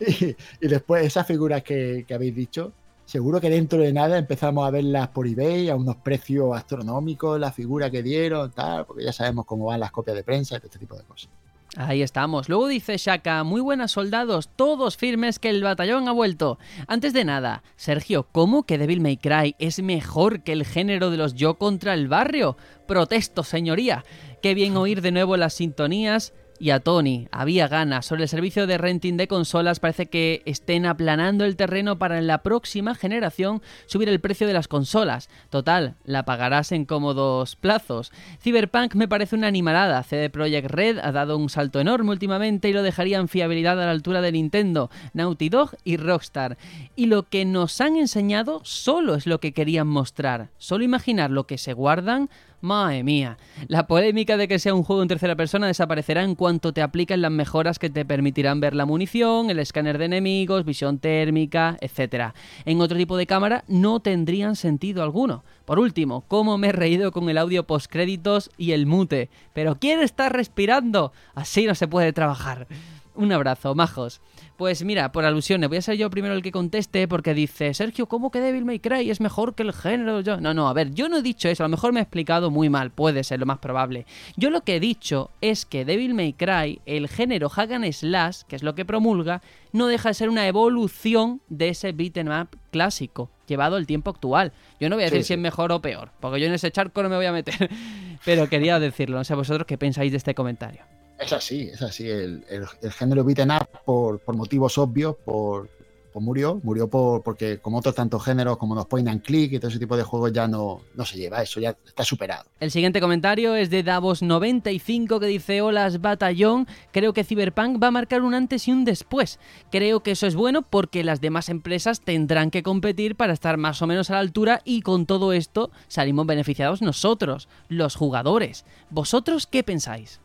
y, 0.60 0.68
después, 0.68 1.04
esas 1.04 1.26
figuras 1.26 1.62
que 1.62 2.06
habéis 2.10 2.34
dicho, 2.34 2.72
seguro 3.06 3.40
que 3.40 3.48
dentro 3.48 3.78
de 3.78 3.92
nada 3.92 4.18
empezamos 4.18 4.66
a 4.66 4.70
verlas 4.70 5.08
por 5.08 5.26
eBay 5.26 5.70
a 5.70 5.76
unos 5.76 5.96
precios 5.96 6.54
astronómicos, 6.54 7.40
la 7.40 7.52
figura 7.52 7.90
que 7.90 8.02
dieron, 8.02 8.50
tal, 8.50 8.84
porque 8.84 9.04
ya 9.04 9.12
sabemos 9.12 9.46
cómo 9.46 9.66
van 9.66 9.80
las 9.80 9.92
copias 9.92 10.16
de 10.16 10.24
prensa 10.24 10.56
y 10.56 10.58
todo 10.58 10.66
este 10.66 10.78
tipo 10.78 10.96
de 10.96 11.04
cosas. 11.04 11.30
Ahí 11.76 12.00
estamos. 12.00 12.48
Luego 12.48 12.68
dice 12.68 12.96
Shaka, 12.96 13.44
muy 13.44 13.60
buenas 13.60 13.92
soldados, 13.92 14.48
todos 14.56 14.96
firmes 14.96 15.38
que 15.38 15.50
el 15.50 15.62
batallón 15.62 16.08
ha 16.08 16.12
vuelto. 16.12 16.58
Antes 16.86 17.12
de 17.12 17.24
nada, 17.24 17.62
Sergio, 17.76 18.26
¿cómo 18.32 18.64
que 18.64 18.78
Devil 18.78 19.00
May 19.00 19.18
Cry 19.18 19.54
es 19.58 19.82
mejor 19.82 20.42
que 20.42 20.52
el 20.52 20.64
género 20.64 21.10
de 21.10 21.18
los 21.18 21.34
yo 21.34 21.58
contra 21.58 21.92
el 21.92 22.08
barrio? 22.08 22.56
Protesto, 22.86 23.44
señoría. 23.44 24.04
Qué 24.42 24.54
bien 24.54 24.76
oír 24.76 25.02
de 25.02 25.12
nuevo 25.12 25.36
las 25.36 25.54
sintonías 25.54 26.32
y 26.60 26.70
a 26.70 26.80
Tony. 26.80 27.28
Había 27.30 27.68
ganas. 27.68 28.06
Sobre 28.06 28.22
el 28.22 28.28
servicio 28.28 28.66
de 28.66 28.78
renting 28.78 29.16
de 29.16 29.28
consolas 29.28 29.80
parece 29.80 30.06
que 30.06 30.42
estén 30.46 30.86
aplanando 30.86 31.44
el 31.44 31.56
terreno 31.56 31.98
para 31.98 32.18
en 32.18 32.26
la 32.26 32.42
próxima 32.42 32.94
generación 32.94 33.62
subir 33.86 34.08
el 34.08 34.20
precio 34.20 34.46
de 34.46 34.52
las 34.52 34.68
consolas. 34.68 35.28
Total, 35.50 35.94
la 36.04 36.24
pagarás 36.24 36.72
en 36.72 36.84
cómodos 36.84 37.56
plazos. 37.56 38.12
Cyberpunk 38.40 38.94
me 38.94 39.08
parece 39.08 39.36
una 39.36 39.46
animalada. 39.46 40.02
CD 40.02 40.30
Projekt 40.30 40.70
Red 40.70 40.98
ha 40.98 41.12
dado 41.12 41.36
un 41.36 41.48
salto 41.48 41.80
enorme 41.80 42.10
últimamente 42.10 42.68
y 42.68 42.72
lo 42.72 42.82
dejaría 42.82 43.18
en 43.18 43.28
fiabilidad 43.28 43.80
a 43.80 43.86
la 43.86 43.90
altura 43.90 44.20
de 44.20 44.32
Nintendo, 44.32 44.90
Naughty 45.14 45.48
Dog 45.48 45.76
y 45.84 45.96
Rockstar. 45.96 46.56
Y 46.94 47.06
lo 47.06 47.24
que 47.24 47.44
nos 47.44 47.80
han 47.80 47.96
enseñado 47.96 48.60
solo 48.64 49.14
es 49.14 49.26
lo 49.26 49.40
que 49.40 49.52
querían 49.52 49.86
mostrar. 49.86 50.50
Solo 50.58 50.84
imaginar 50.84 51.30
lo 51.30 51.46
que 51.46 51.58
se 51.58 51.72
guardan 51.72 52.30
Madre 52.60 53.02
mía. 53.02 53.36
La 53.68 53.86
polémica 53.86 54.36
de 54.36 54.48
que 54.48 54.58
sea 54.58 54.74
un 54.74 54.82
juego 54.82 55.02
en 55.02 55.08
tercera 55.08 55.36
persona 55.36 55.66
desaparecerá 55.66 56.22
en 56.22 56.34
cuanto 56.34 56.72
te 56.72 56.82
apliquen 56.82 57.20
las 57.20 57.30
mejoras 57.30 57.78
que 57.78 57.90
te 57.90 58.04
permitirán 58.04 58.60
ver 58.60 58.74
la 58.74 58.86
munición, 58.86 59.50
el 59.50 59.58
escáner 59.58 59.98
de 59.98 60.06
enemigos, 60.06 60.64
visión 60.64 60.98
térmica, 60.98 61.76
etc. 61.80 62.32
En 62.64 62.80
otro 62.80 62.96
tipo 62.96 63.16
de 63.16 63.26
cámara 63.26 63.64
no 63.68 64.00
tendrían 64.00 64.56
sentido 64.56 65.02
alguno. 65.02 65.44
Por 65.66 65.78
último, 65.78 66.24
cómo 66.28 66.56
me 66.56 66.68
he 66.68 66.72
reído 66.72 67.12
con 67.12 67.28
el 67.28 67.38
audio 67.38 67.66
postcréditos 67.66 68.50
y 68.56 68.72
el 68.72 68.86
mute. 68.86 69.28
Pero 69.52 69.78
¿quién 69.78 70.00
está 70.00 70.28
respirando? 70.28 71.12
Así 71.34 71.66
no 71.66 71.74
se 71.74 71.88
puede 71.88 72.12
trabajar. 72.12 72.66
Un 73.14 73.32
abrazo, 73.32 73.74
majos. 73.74 74.20
Pues 74.56 74.84
mira, 74.84 75.12
por 75.12 75.26
alusiones, 75.26 75.68
voy 75.68 75.76
a 75.76 75.82
ser 75.82 75.96
yo 75.98 76.08
primero 76.08 76.32
el 76.32 76.40
que 76.40 76.50
conteste 76.50 77.06
porque 77.06 77.34
dice, 77.34 77.74
Sergio, 77.74 78.06
¿cómo 78.06 78.30
que 78.30 78.40
Devil 78.40 78.64
May 78.64 78.78
Cry 78.78 79.10
es 79.10 79.20
mejor 79.20 79.54
que 79.54 79.62
el 79.62 79.74
género? 79.74 80.22
Yo... 80.22 80.40
No, 80.40 80.54
no, 80.54 80.68
a 80.68 80.72
ver, 80.72 80.94
yo 80.94 81.10
no 81.10 81.18
he 81.18 81.22
dicho 81.22 81.50
eso, 81.50 81.62
a 81.62 81.68
lo 81.68 81.72
mejor 81.72 81.92
me 81.92 82.00
he 82.00 82.02
explicado 82.02 82.50
muy 82.50 82.70
mal, 82.70 82.90
puede 82.90 83.22
ser 83.22 83.38
lo 83.38 83.44
más 83.44 83.58
probable. 83.58 84.06
Yo 84.36 84.48
lo 84.48 84.62
que 84.62 84.76
he 84.76 84.80
dicho 84.80 85.30
es 85.42 85.66
que 85.66 85.84
Devil 85.84 86.14
May 86.14 86.32
Cry, 86.32 86.80
el 86.86 87.08
género 87.08 87.50
Hagan 87.54 87.92
Slash, 87.92 88.44
que 88.48 88.56
es 88.56 88.62
lo 88.62 88.74
que 88.74 88.86
promulga, 88.86 89.42
no 89.72 89.88
deja 89.88 90.08
de 90.08 90.14
ser 90.14 90.30
una 90.30 90.48
evolución 90.48 91.42
de 91.50 91.68
ese 91.68 91.92
beat'em 91.92 92.28
up 92.28 92.48
clásico, 92.70 93.28
llevado 93.46 93.76
al 93.76 93.86
tiempo 93.86 94.08
actual. 94.08 94.54
Yo 94.80 94.88
no 94.88 94.96
voy 94.96 95.04
a 95.04 95.10
decir 95.10 95.24
si 95.24 95.34
es 95.34 95.38
mejor 95.38 95.70
o 95.70 95.82
peor, 95.82 96.12
porque 96.18 96.40
yo 96.40 96.46
en 96.46 96.54
ese 96.54 96.70
charco 96.70 97.02
no 97.02 97.10
me 97.10 97.16
voy 97.16 97.26
a 97.26 97.32
meter, 97.32 97.68
pero 98.24 98.48
quería 98.48 98.80
decirlo, 98.80 99.18
no 99.18 99.24
sé 99.24 99.34
vosotros 99.34 99.66
qué 99.66 99.76
pensáis 99.76 100.12
de 100.12 100.16
este 100.16 100.34
comentario. 100.34 100.95
Es 101.18 101.32
así, 101.32 101.70
es 101.72 101.82
así. 101.82 102.08
El, 102.08 102.44
género 102.90 103.24
beaten 103.24 103.50
up, 103.50 103.68
por, 103.84 104.20
motivos 104.34 104.76
obvios, 104.78 105.16
por, 105.24 105.68
murió. 106.14 106.60
Murió 106.62 106.88
por, 106.88 107.22
porque, 107.22 107.58
como 107.58 107.78
otros 107.78 107.94
tantos 107.94 108.24
géneros, 108.24 108.56
como 108.58 108.74
los 108.74 108.86
point 108.86 109.08
and 109.08 109.22
click 109.22 109.52
y 109.52 109.58
todo 109.58 109.70
ese 109.70 109.78
tipo 109.78 109.96
de 109.96 110.02
juegos, 110.02 110.32
ya 110.32 110.46
no, 110.46 110.82
no 110.94 111.04
se 111.04 111.16
lleva. 111.16 111.42
Eso 111.42 111.60
ya 111.60 111.76
está 111.86 112.04
superado. 112.04 112.44
El 112.60 112.70
siguiente 112.70 113.00
comentario 113.00 113.54
es 113.54 113.70
de 113.70 113.84
Davos95 113.84 115.20
que 115.20 115.26
dice: 115.26 115.60
Hola, 115.62 115.90
Batallón. 115.98 116.66
Creo 116.92 117.12
que 117.12 117.24
Cyberpunk 117.24 117.82
va 117.82 117.88
a 117.88 117.92
marcar 117.92 118.22
un 118.22 118.34
antes 118.34 118.68
y 118.68 118.72
un 118.72 118.84
después. 118.84 119.38
Creo 119.70 120.02
que 120.02 120.12
eso 120.12 120.26
es 120.26 120.34
bueno 120.34 120.62
porque 120.62 121.04
las 121.04 121.20
demás 121.20 121.48
empresas 121.48 122.00
tendrán 122.00 122.50
que 122.50 122.62
competir 122.62 123.16
para 123.16 123.32
estar 123.32 123.56
más 123.56 123.80
o 123.82 123.86
menos 123.86 124.10
a 124.10 124.14
la 124.14 124.20
altura 124.20 124.60
y 124.64 124.82
con 124.82 125.06
todo 125.06 125.32
esto 125.32 125.70
salimos 125.88 126.26
beneficiados 126.26 126.82
nosotros, 126.82 127.48
los 127.68 127.94
jugadores. 127.94 128.64
¿Vosotros 128.90 129.46
qué 129.46 129.62
pensáis? 129.62 130.20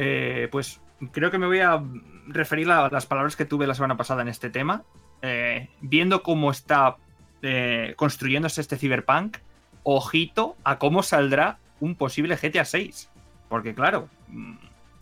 Eh, 0.00 0.48
pues 0.52 0.80
creo 1.10 1.32
que 1.32 1.38
me 1.38 1.46
voy 1.46 1.58
a 1.58 1.82
referir 2.28 2.70
a 2.70 2.88
las 2.88 3.04
palabras 3.04 3.34
que 3.34 3.44
tuve 3.44 3.66
la 3.66 3.74
semana 3.74 3.96
pasada 3.96 4.22
en 4.22 4.28
este 4.28 4.48
tema. 4.48 4.84
Eh, 5.20 5.68
viendo 5.80 6.22
cómo 6.22 6.52
está 6.52 6.96
eh, 7.42 7.94
construyéndose 7.96 8.60
este 8.60 8.76
Cyberpunk, 8.76 9.38
ojito 9.82 10.56
a 10.62 10.78
cómo 10.78 11.02
saldrá 11.02 11.58
un 11.80 11.96
posible 11.96 12.36
GTA 12.36 12.64
6. 12.64 13.10
Porque 13.48 13.74
claro, 13.74 14.08
mm, 14.28 14.54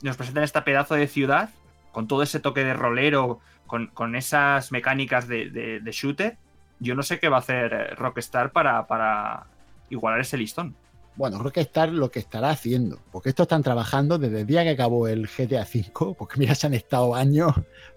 nos 0.02 0.16
presentan 0.16 0.44
esta 0.44 0.64
pedazo 0.64 0.94
de 0.94 1.08
ciudad 1.08 1.50
con 1.92 2.08
todo 2.08 2.22
ese 2.22 2.40
toque 2.40 2.64
de 2.64 2.72
rolero, 2.72 3.40
con, 3.66 4.14
esas 4.14 4.72
mecánicas 4.72 5.28
de, 5.28 5.80
shooter. 5.92 6.38
Yo 6.78 6.94
no 6.94 7.02
sé 7.02 7.18
qué 7.18 7.28
va 7.28 7.36
a 7.36 7.40
hacer 7.40 7.96
Rockstar 7.98 8.52
para, 8.52 8.86
para 8.86 9.46
igualar 9.90 10.20
ese 10.20 10.38
listón. 10.38 10.74
Bueno, 11.16 11.38
Rockstar 11.38 11.90
lo 11.90 12.10
que 12.10 12.18
estará 12.18 12.50
haciendo, 12.50 13.00
porque 13.10 13.30
esto 13.30 13.44
están 13.44 13.62
trabajando 13.62 14.18
desde 14.18 14.42
el 14.42 14.46
día 14.46 14.64
que 14.64 14.70
acabó 14.70 15.08
el 15.08 15.26
GTA 15.26 15.62
V, 15.62 16.14
porque 16.14 16.38
mira, 16.38 16.54
se 16.54 16.66
han 16.66 16.74
estado 16.74 17.14
años 17.14 17.54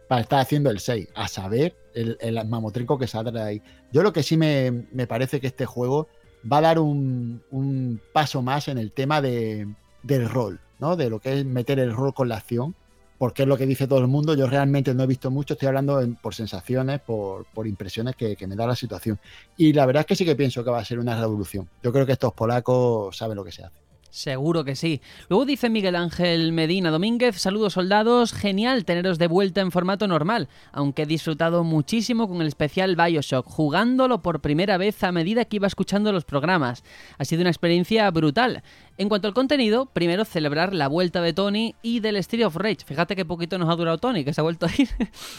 para 0.07 0.21
estar 0.21 0.39
haciendo 0.39 0.69
el 0.69 0.79
6, 0.79 1.09
a 1.15 1.27
saber 1.27 1.75
el, 1.93 2.17
el 2.21 2.47
mamotrico 2.47 2.97
que 2.97 3.07
saldrá 3.07 3.45
ahí. 3.45 3.61
Yo 3.91 4.03
lo 4.03 4.13
que 4.13 4.23
sí 4.23 4.37
me, 4.37 4.71
parece 5.07 5.41
que 5.41 5.47
este 5.47 5.65
juego 5.65 6.07
va 6.49 6.59
a 6.59 6.61
dar 6.61 6.79
un, 6.79 8.01
paso 8.13 8.41
más 8.41 8.69
en 8.69 8.77
el 8.77 8.91
tema 8.93 9.21
de, 9.21 9.67
del 10.03 10.29
rol, 10.29 10.61
¿no? 10.79 10.95
De 10.95 11.09
lo 11.09 11.19
que 11.19 11.39
es 11.39 11.45
meter 11.45 11.79
el 11.79 11.93
rol 11.93 12.13
con 12.13 12.29
la 12.29 12.37
acción 12.37 12.73
porque 13.19 13.43
es 13.43 13.47
lo 13.47 13.57
que 13.57 13.67
dice 13.67 13.85
todo 13.85 13.99
el 13.99 14.07
mundo. 14.07 14.33
Yo 14.33 14.47
realmente 14.47 14.95
no 14.95 15.03
he 15.03 15.07
visto 15.07 15.29
mucho, 15.29 15.53
estoy 15.53 15.67
hablando 15.67 16.01
por 16.21 16.33
sensaciones, 16.33 17.01
por, 17.01 17.45
impresiones 17.67 18.15
que, 18.15 18.35
me 18.47 18.55
da 18.55 18.65
la 18.65 18.75
situación. 18.75 19.19
Y 19.57 19.73
la 19.73 19.85
verdad 19.85 20.01
es 20.01 20.07
que 20.07 20.15
sí 20.15 20.25
que 20.25 20.35
pienso 20.35 20.63
que 20.63 20.71
va 20.71 20.79
a 20.79 20.85
ser 20.85 20.97
una 20.97 21.19
revolución. 21.19 21.69
Yo 21.83 21.91
creo 21.91 22.05
que 22.05 22.13
estos 22.13 22.33
polacos 22.33 23.15
saben 23.15 23.35
lo 23.35 23.43
que 23.43 23.51
se 23.51 23.63
hace. 23.63 23.75
Seguro 24.09 24.63
que 24.63 24.75
sí. 24.75 25.01
Luego 25.29 25.45
dice 25.45 25.69
Miguel 25.69 25.95
Ángel 25.95 26.51
Medina 26.51 26.89
Domínguez, 26.89 27.39
saludos 27.39 27.73
soldados, 27.73 28.33
genial 28.33 28.83
teneros 28.83 29.19
de 29.19 29.27
vuelta 29.27 29.61
en 29.61 29.71
formato 29.71 30.07
normal, 30.07 30.49
aunque 30.71 31.03
he 31.03 31.05
disfrutado 31.05 31.63
muchísimo 31.63 32.27
con 32.27 32.41
el 32.41 32.47
especial 32.47 32.95
Bioshock, 32.95 33.45
jugándolo 33.45 34.23
por 34.23 34.41
primera 34.41 34.77
vez 34.77 35.03
a 35.03 35.11
medida 35.11 35.45
que 35.45 35.57
iba 35.57 35.67
escuchando 35.67 36.11
los 36.11 36.25
programas. 36.25 36.83
Ha 37.19 37.25
sido 37.25 37.41
una 37.41 37.51
experiencia 37.51 38.09
brutal. 38.09 38.63
En 38.99 39.07
cuanto 39.07 39.29
al 39.29 39.33
contenido, 39.33 39.85
primero 39.85 40.25
celebrar 40.25 40.73
la 40.73 40.89
vuelta 40.89 41.21
de 41.21 41.31
Tony 41.31 41.73
y 41.81 42.01
del 42.01 42.17
Street 42.17 42.45
of 42.45 42.57
Rage. 42.57 42.83
Fíjate 42.85 43.15
qué 43.15 43.23
poquito 43.23 43.57
nos 43.57 43.69
ha 43.69 43.75
durado 43.77 43.97
Tony, 43.97 44.25
que 44.25 44.33
se 44.33 44.41
ha 44.41 44.43
vuelto 44.43 44.65
a 44.65 44.71
ir. 44.77 44.89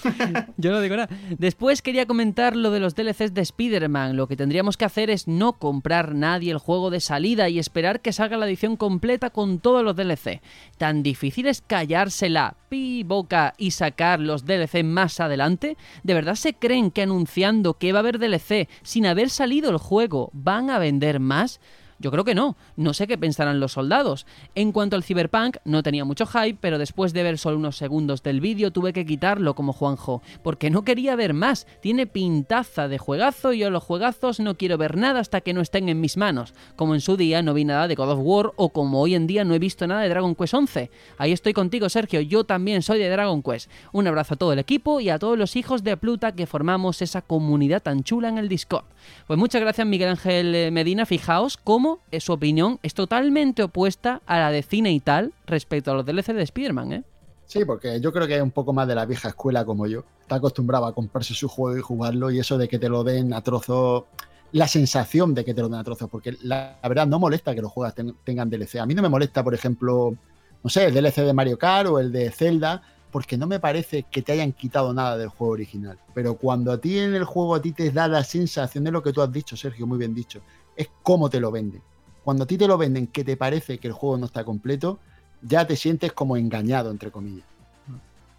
Yo 0.56 0.70
no 0.70 0.80
digo 0.80 0.96
nada. 0.96 1.14
Después 1.36 1.82
quería 1.82 2.06
comentar 2.06 2.56
lo 2.56 2.70
de 2.70 2.80
los 2.80 2.94
DLCs 2.94 3.34
de 3.34 3.42
Spider-Man. 3.42 4.16
Lo 4.16 4.28
que 4.28 4.36
tendríamos 4.38 4.78
que 4.78 4.86
hacer 4.86 5.10
es 5.10 5.28
no 5.28 5.58
comprar 5.58 6.14
nadie 6.14 6.52
el 6.52 6.56
juego 6.56 6.88
de 6.88 7.00
salida 7.00 7.50
y 7.50 7.58
esperar 7.58 8.00
que 8.00 8.14
salga 8.14 8.38
la 8.38 8.46
edición 8.46 8.78
completa 8.78 9.28
con 9.28 9.58
todos 9.58 9.84
los 9.84 9.94
DLC. 9.94 10.40
Tan 10.78 11.02
difícil 11.02 11.46
es 11.46 11.60
callársela, 11.60 12.56
pi 12.70 13.02
boca 13.02 13.52
y 13.58 13.72
sacar 13.72 14.20
los 14.20 14.46
DLC 14.46 14.82
más 14.84 15.20
adelante. 15.20 15.76
¿De 16.02 16.14
verdad 16.14 16.36
se 16.36 16.54
creen 16.54 16.90
que 16.90 17.02
anunciando 17.02 17.74
que 17.74 17.92
va 17.92 17.98
a 17.98 18.00
haber 18.00 18.18
DLC 18.18 18.70
sin 18.80 19.04
haber 19.04 19.28
salido 19.28 19.68
el 19.68 19.76
juego 19.76 20.30
van 20.32 20.70
a 20.70 20.78
vender 20.78 21.20
más? 21.20 21.60
Yo 22.00 22.10
creo 22.10 22.24
que 22.24 22.34
no, 22.34 22.56
no 22.76 22.94
sé 22.94 23.06
qué 23.06 23.18
pensarán 23.18 23.60
los 23.60 23.72
soldados. 23.72 24.26
En 24.54 24.72
cuanto 24.72 24.96
al 24.96 25.04
Cyberpunk, 25.04 25.58
no 25.66 25.82
tenía 25.82 26.06
mucho 26.06 26.24
hype, 26.24 26.56
pero 26.58 26.78
después 26.78 27.12
de 27.12 27.22
ver 27.22 27.36
solo 27.36 27.58
unos 27.58 27.76
segundos 27.76 28.22
del 28.22 28.40
vídeo 28.40 28.70
tuve 28.70 28.94
que 28.94 29.04
quitarlo 29.04 29.54
como 29.54 29.74
Juanjo, 29.74 30.22
porque 30.42 30.70
no 30.70 30.82
quería 30.82 31.14
ver 31.14 31.34
más. 31.34 31.66
Tiene 31.82 32.06
pintaza 32.06 32.88
de 32.88 32.96
juegazo 32.96 33.52
y 33.52 33.58
yo 33.58 33.68
los 33.68 33.84
juegazos 33.84 34.40
no 34.40 34.56
quiero 34.56 34.78
ver 34.78 34.96
nada 34.96 35.20
hasta 35.20 35.42
que 35.42 35.52
no 35.52 35.60
estén 35.60 35.90
en 35.90 36.00
mis 36.00 36.16
manos, 36.16 36.54
como 36.74 36.94
en 36.94 37.02
su 37.02 37.18
día 37.18 37.42
no 37.42 37.52
vi 37.52 37.66
nada 37.66 37.86
de 37.86 37.96
God 37.96 38.12
of 38.12 38.20
War 38.22 38.52
o 38.56 38.70
como 38.70 39.02
hoy 39.02 39.14
en 39.14 39.26
día 39.26 39.44
no 39.44 39.54
he 39.54 39.58
visto 39.58 39.86
nada 39.86 40.00
de 40.00 40.08
Dragon 40.08 40.34
Quest 40.34 40.54
11. 40.54 40.90
Ahí 41.18 41.32
estoy 41.32 41.52
contigo, 41.52 41.90
Sergio, 41.90 42.22
yo 42.22 42.44
también 42.44 42.80
soy 42.80 42.98
de 42.98 43.10
Dragon 43.10 43.42
Quest. 43.42 43.70
Un 43.92 44.06
abrazo 44.06 44.34
a 44.34 44.36
todo 44.38 44.54
el 44.54 44.58
equipo 44.58 45.00
y 45.00 45.10
a 45.10 45.18
todos 45.18 45.36
los 45.36 45.54
hijos 45.54 45.84
de 45.84 45.98
Pluta 45.98 46.32
que 46.32 46.46
formamos 46.46 47.02
esa 47.02 47.20
comunidad 47.20 47.82
tan 47.82 48.04
chula 48.04 48.30
en 48.30 48.38
el 48.38 48.48
Discord. 48.48 48.86
Pues 49.26 49.38
muchas 49.38 49.60
gracias 49.60 49.86
Miguel 49.86 50.08
Ángel 50.08 50.54
eh, 50.54 50.70
Medina, 50.70 51.04
fijaos 51.04 51.58
cómo 51.58 51.89
su 52.18 52.32
opinión 52.32 52.78
es 52.82 52.94
totalmente 52.94 53.62
opuesta 53.62 54.20
a 54.26 54.38
la 54.38 54.50
de 54.50 54.62
cine 54.62 54.92
y 54.92 55.00
tal 55.00 55.32
respecto 55.46 55.90
a 55.90 55.94
los 55.94 56.06
DLC 56.06 56.32
de 56.32 56.42
Spider-Man, 56.42 56.92
¿eh? 56.92 57.04
Sí, 57.50 57.64
porque 57.64 58.00
yo 58.00 58.12
creo 58.12 58.28
que 58.28 58.36
es 58.36 58.42
un 58.42 58.52
poco 58.52 58.72
más 58.72 58.86
de 58.86 58.94
la 58.94 59.04
vieja 59.06 59.30
escuela 59.30 59.64
como 59.64 59.88
yo. 59.88 60.04
Está 60.22 60.36
acostumbrado 60.36 60.86
a 60.86 60.94
comprarse 60.94 61.34
su 61.34 61.48
juego 61.48 61.76
y 61.76 61.80
jugarlo 61.80 62.30
y 62.30 62.38
eso 62.38 62.56
de 62.56 62.68
que 62.68 62.78
te 62.78 62.88
lo 62.88 63.02
den 63.02 63.34
a 63.34 63.40
trozos, 63.42 64.04
la 64.52 64.68
sensación 64.68 65.34
de 65.34 65.44
que 65.44 65.52
te 65.52 65.60
lo 65.60 65.68
den 65.68 65.80
a 65.80 65.82
trozos, 65.82 66.08
porque 66.08 66.36
la, 66.42 66.78
verdad 66.82 67.08
no 67.08 67.18
molesta 67.18 67.52
que 67.52 67.60
los 67.60 67.72
juegos 67.72 67.92
tengan 68.22 68.48
DLC. 68.48 68.76
A 68.76 68.86
mí 68.86 68.94
no 68.94 69.02
me 69.02 69.08
molesta, 69.08 69.42
por 69.42 69.52
ejemplo, 69.52 70.14
no 70.62 70.70
sé, 70.70 70.84
el 70.84 70.94
DLC 70.94 71.22
de 71.22 71.32
Mario 71.32 71.58
Kart 71.58 71.88
o 71.88 71.98
el 71.98 72.12
de 72.12 72.30
Zelda, 72.30 72.82
porque 73.10 73.36
no 73.36 73.46
me 73.46 73.58
parece 73.58 74.04
que 74.04 74.22
te 74.22 74.30
hayan 74.30 74.52
quitado 74.52 74.94
nada 74.94 75.16
del 75.16 75.28
juego 75.28 75.54
original. 75.54 75.98
Pero 76.14 76.34
cuando 76.34 76.70
a 76.70 76.80
ti 76.80 76.98
en 76.98 77.14
el 77.14 77.24
juego 77.24 77.56
a 77.56 77.62
ti 77.62 77.72
te 77.72 77.90
da 77.90 78.06
la 78.06 78.22
sensación 78.22 78.84
de 78.84 78.92
lo 78.92 79.02
que 79.02 79.12
tú 79.12 79.22
has 79.22 79.32
dicho, 79.32 79.56
Sergio, 79.56 79.86
muy 79.86 79.98
bien 79.98 80.14
dicho, 80.14 80.40
es 80.76 80.88
cómo 81.02 81.30
te 81.30 81.40
lo 81.40 81.50
venden 81.50 81.82
cuando 82.30 82.44
a 82.44 82.46
ti 82.46 82.56
te 82.56 82.68
lo 82.68 82.78
venden 82.78 83.06
que 83.08 83.24
te 83.24 83.36
parece 83.36 83.78
que 83.78 83.88
el 83.88 83.92
juego 83.92 84.16
no 84.16 84.26
está 84.26 84.44
completo, 84.44 85.00
ya 85.42 85.66
te 85.66 85.74
sientes 85.76 86.12
como 86.12 86.36
engañado, 86.36 86.92
entre 86.92 87.10
comillas. 87.10 87.44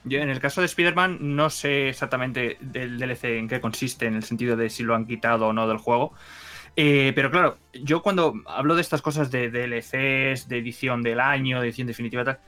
Yo 0.03 0.19
en 0.19 0.29
el 0.29 0.39
caso 0.39 0.61
de 0.61 0.65
Spider-Man 0.67 1.17
no 1.35 1.49
sé 1.49 1.89
exactamente 1.89 2.57
del 2.61 2.97
DLC 2.97 3.25
en 3.25 3.47
qué 3.47 3.59
consiste, 3.61 4.05
en 4.05 4.15
el 4.15 4.23
sentido 4.23 4.55
de 4.55 4.69
si 4.69 4.83
lo 4.83 4.95
han 4.95 5.05
quitado 5.05 5.47
o 5.47 5.53
no 5.53 5.67
del 5.67 5.77
juego. 5.77 6.13
Eh, 6.75 7.11
pero 7.13 7.29
claro, 7.31 7.57
yo 7.73 8.01
cuando 8.01 8.33
hablo 8.47 8.75
de 8.75 8.81
estas 8.81 9.01
cosas 9.01 9.29
de 9.29 9.49
DLCs, 9.49 10.47
de 10.47 10.57
edición 10.57 11.03
del 11.03 11.19
año, 11.19 11.59
de 11.59 11.67
edición 11.67 11.85
definitiva, 11.85 12.23
tal, 12.23 12.39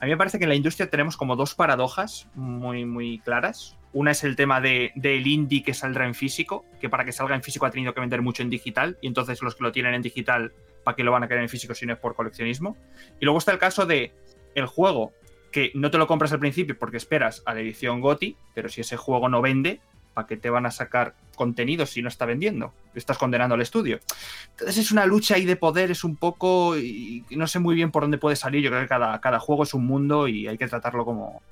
a 0.00 0.04
mí 0.04 0.10
me 0.10 0.16
parece 0.16 0.38
que 0.38 0.44
en 0.44 0.50
la 0.50 0.56
industria 0.56 0.90
tenemos 0.90 1.16
como 1.16 1.36
dos 1.36 1.54
paradojas 1.54 2.28
muy, 2.34 2.84
muy 2.84 3.20
claras. 3.20 3.77
Una 3.98 4.12
es 4.12 4.22
el 4.22 4.36
tema 4.36 4.60
de, 4.60 4.92
del 4.94 5.26
indie 5.26 5.64
que 5.64 5.74
saldrá 5.74 6.06
en 6.06 6.14
físico, 6.14 6.64
que 6.80 6.88
para 6.88 7.04
que 7.04 7.10
salga 7.10 7.34
en 7.34 7.42
físico 7.42 7.66
ha 7.66 7.72
tenido 7.72 7.94
que 7.94 8.00
vender 8.00 8.22
mucho 8.22 8.44
en 8.44 8.48
digital, 8.48 8.96
y 9.00 9.08
entonces 9.08 9.42
los 9.42 9.56
que 9.56 9.64
lo 9.64 9.72
tienen 9.72 9.92
en 9.92 10.02
digital, 10.02 10.52
¿para 10.84 10.94
qué 10.94 11.02
lo 11.02 11.10
van 11.10 11.24
a 11.24 11.26
querer 11.26 11.42
en 11.42 11.48
físico 11.48 11.74
si 11.74 11.84
no 11.84 11.94
es 11.94 11.98
por 11.98 12.14
coleccionismo? 12.14 12.76
Y 13.18 13.24
luego 13.24 13.38
está 13.40 13.50
el 13.50 13.58
caso 13.58 13.86
de 13.86 14.12
el 14.54 14.66
juego 14.66 15.14
que 15.50 15.72
no 15.74 15.90
te 15.90 15.98
lo 15.98 16.06
compras 16.06 16.32
al 16.32 16.38
principio 16.38 16.78
porque 16.78 16.96
esperas 16.96 17.42
a 17.44 17.54
la 17.54 17.60
edición 17.60 18.00
GOTI, 18.00 18.36
pero 18.54 18.68
si 18.68 18.82
ese 18.82 18.96
juego 18.96 19.28
no 19.28 19.42
vende, 19.42 19.80
¿para 20.14 20.28
qué 20.28 20.36
te 20.36 20.48
van 20.48 20.64
a 20.64 20.70
sacar 20.70 21.16
contenido 21.34 21.84
si 21.84 22.00
no 22.00 22.08
está 22.08 22.24
vendiendo? 22.24 22.72
Estás 22.94 23.18
condenando 23.18 23.56
al 23.56 23.62
estudio. 23.62 23.98
Entonces 24.50 24.78
es 24.78 24.92
una 24.92 25.06
lucha 25.06 25.34
ahí 25.34 25.44
de 25.44 25.56
poder, 25.56 25.90
es 25.90 26.04
un 26.04 26.14
poco. 26.14 26.78
y 26.78 27.24
no 27.30 27.48
sé 27.48 27.58
muy 27.58 27.74
bien 27.74 27.90
por 27.90 28.04
dónde 28.04 28.18
puede 28.18 28.36
salir. 28.36 28.62
Yo 28.62 28.70
creo 28.70 28.82
que 28.82 28.88
cada, 28.88 29.20
cada 29.20 29.40
juego 29.40 29.64
es 29.64 29.74
un 29.74 29.86
mundo 29.86 30.28
y 30.28 30.46
hay 30.46 30.56
que 30.56 30.68
tratarlo 30.68 31.04
como 31.04 31.42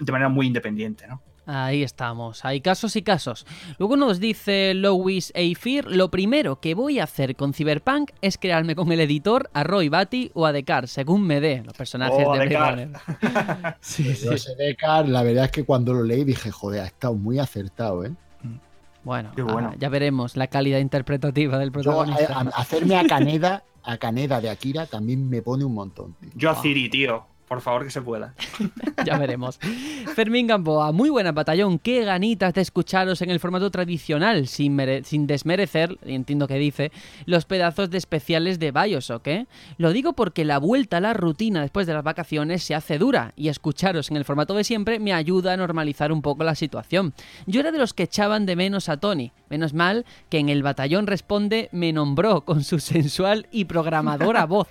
de 0.00 0.10
manera 0.10 0.28
muy 0.28 0.48
independiente, 0.48 1.06
¿no? 1.06 1.22
Ahí 1.44 1.82
estamos, 1.82 2.44
hay 2.44 2.60
casos 2.60 2.94
y 2.94 3.02
casos. 3.02 3.46
Luego 3.78 3.96
nos 3.96 4.20
dice 4.20 4.74
Louis 4.74 5.32
Eifir, 5.34 5.86
lo 5.86 6.08
primero 6.08 6.60
que 6.60 6.74
voy 6.74 7.00
a 7.00 7.04
hacer 7.04 7.34
con 7.34 7.52
Cyberpunk 7.52 8.12
es 8.20 8.38
crearme 8.38 8.76
con 8.76 8.92
el 8.92 9.00
editor 9.00 9.50
a 9.52 9.64
Roy 9.64 9.88
Batty 9.88 10.30
o 10.34 10.46
a 10.46 10.52
Dekar, 10.52 10.86
según 10.86 11.26
me 11.26 11.40
dé 11.40 11.62
los 11.64 11.74
personajes 11.74 12.14
Oh, 12.24 12.32
de 12.32 12.46
Blade 12.46 12.48
Deckard. 12.48 12.70
Runner. 12.78 13.76
sí, 13.80 14.04
Yo 14.04 14.14
sí. 14.14 14.28
ese 14.34 14.54
Deckard, 14.54 15.08
la 15.08 15.24
verdad 15.24 15.46
es 15.46 15.50
que 15.50 15.64
cuando 15.64 15.92
lo 15.94 16.04
leí 16.04 16.22
dije, 16.22 16.52
joder, 16.52 16.82
ha 16.82 16.86
estado 16.86 17.14
muy 17.14 17.40
acertado, 17.40 18.04
¿eh? 18.04 18.12
Bueno, 19.04 19.32
Qué 19.34 19.42
bueno. 19.42 19.70
ah, 19.72 19.76
ya 19.80 19.88
veremos 19.88 20.36
la 20.36 20.46
calidad 20.46 20.78
interpretativa 20.78 21.58
del 21.58 21.70
Yo, 21.70 21.72
protagonista. 21.72 22.34
a- 22.38 22.40
a- 22.42 22.48
hacerme 22.60 22.94
a 22.96 23.04
Caneda, 23.04 23.64
a 23.82 23.96
Caneda 23.98 24.40
de 24.40 24.48
Akira 24.48 24.86
también 24.86 25.28
me 25.28 25.42
pone 25.42 25.64
un 25.64 25.74
montón. 25.74 26.14
tío. 26.20 26.30
Yo 26.36 26.50
a 26.50 26.54
Ciri, 26.54 26.88
tío. 26.88 27.26
Por 27.52 27.60
favor, 27.60 27.84
que 27.84 27.90
se 27.90 28.00
pueda. 28.00 28.32
ya 29.04 29.18
veremos. 29.18 29.58
Fermín 30.14 30.46
Gamboa, 30.46 30.90
muy 30.90 31.10
buena 31.10 31.32
batallón. 31.32 31.78
Qué 31.78 32.02
ganitas 32.02 32.54
de 32.54 32.62
escucharos 32.62 33.20
en 33.20 33.28
el 33.28 33.40
formato 33.40 33.70
tradicional, 33.70 34.46
sin, 34.46 34.80
sin 35.04 35.26
desmerecer, 35.26 35.98
y 36.06 36.14
entiendo 36.14 36.48
que 36.48 36.54
dice, 36.54 36.92
los 37.26 37.44
pedazos 37.44 37.90
de 37.90 37.98
especiales 37.98 38.58
de 38.58 38.72
Bioshock, 38.72 39.26
¿eh? 39.26 39.46
Lo 39.76 39.92
digo 39.92 40.14
porque 40.14 40.46
la 40.46 40.56
vuelta 40.56 40.96
a 40.96 41.00
la 41.00 41.12
rutina 41.12 41.60
después 41.60 41.86
de 41.86 41.92
las 41.92 42.02
vacaciones 42.02 42.62
se 42.62 42.74
hace 42.74 42.96
dura 42.96 43.34
y 43.36 43.48
escucharos 43.48 44.10
en 44.10 44.16
el 44.16 44.24
formato 44.24 44.54
de 44.54 44.64
siempre 44.64 44.98
me 44.98 45.12
ayuda 45.12 45.52
a 45.52 45.56
normalizar 45.58 46.10
un 46.10 46.22
poco 46.22 46.44
la 46.44 46.54
situación. 46.54 47.12
Yo 47.46 47.60
era 47.60 47.70
de 47.70 47.76
los 47.76 47.92
que 47.92 48.04
echaban 48.04 48.46
de 48.46 48.56
menos 48.56 48.88
a 48.88 48.96
Tony. 48.96 49.32
Menos 49.50 49.74
mal 49.74 50.06
que 50.30 50.38
en 50.38 50.48
el 50.48 50.62
batallón 50.62 51.06
responde 51.06 51.68
me 51.70 51.92
nombró 51.92 52.46
con 52.46 52.64
su 52.64 52.78
sensual 52.78 53.46
y 53.50 53.66
programadora 53.66 54.46
voz. 54.46 54.68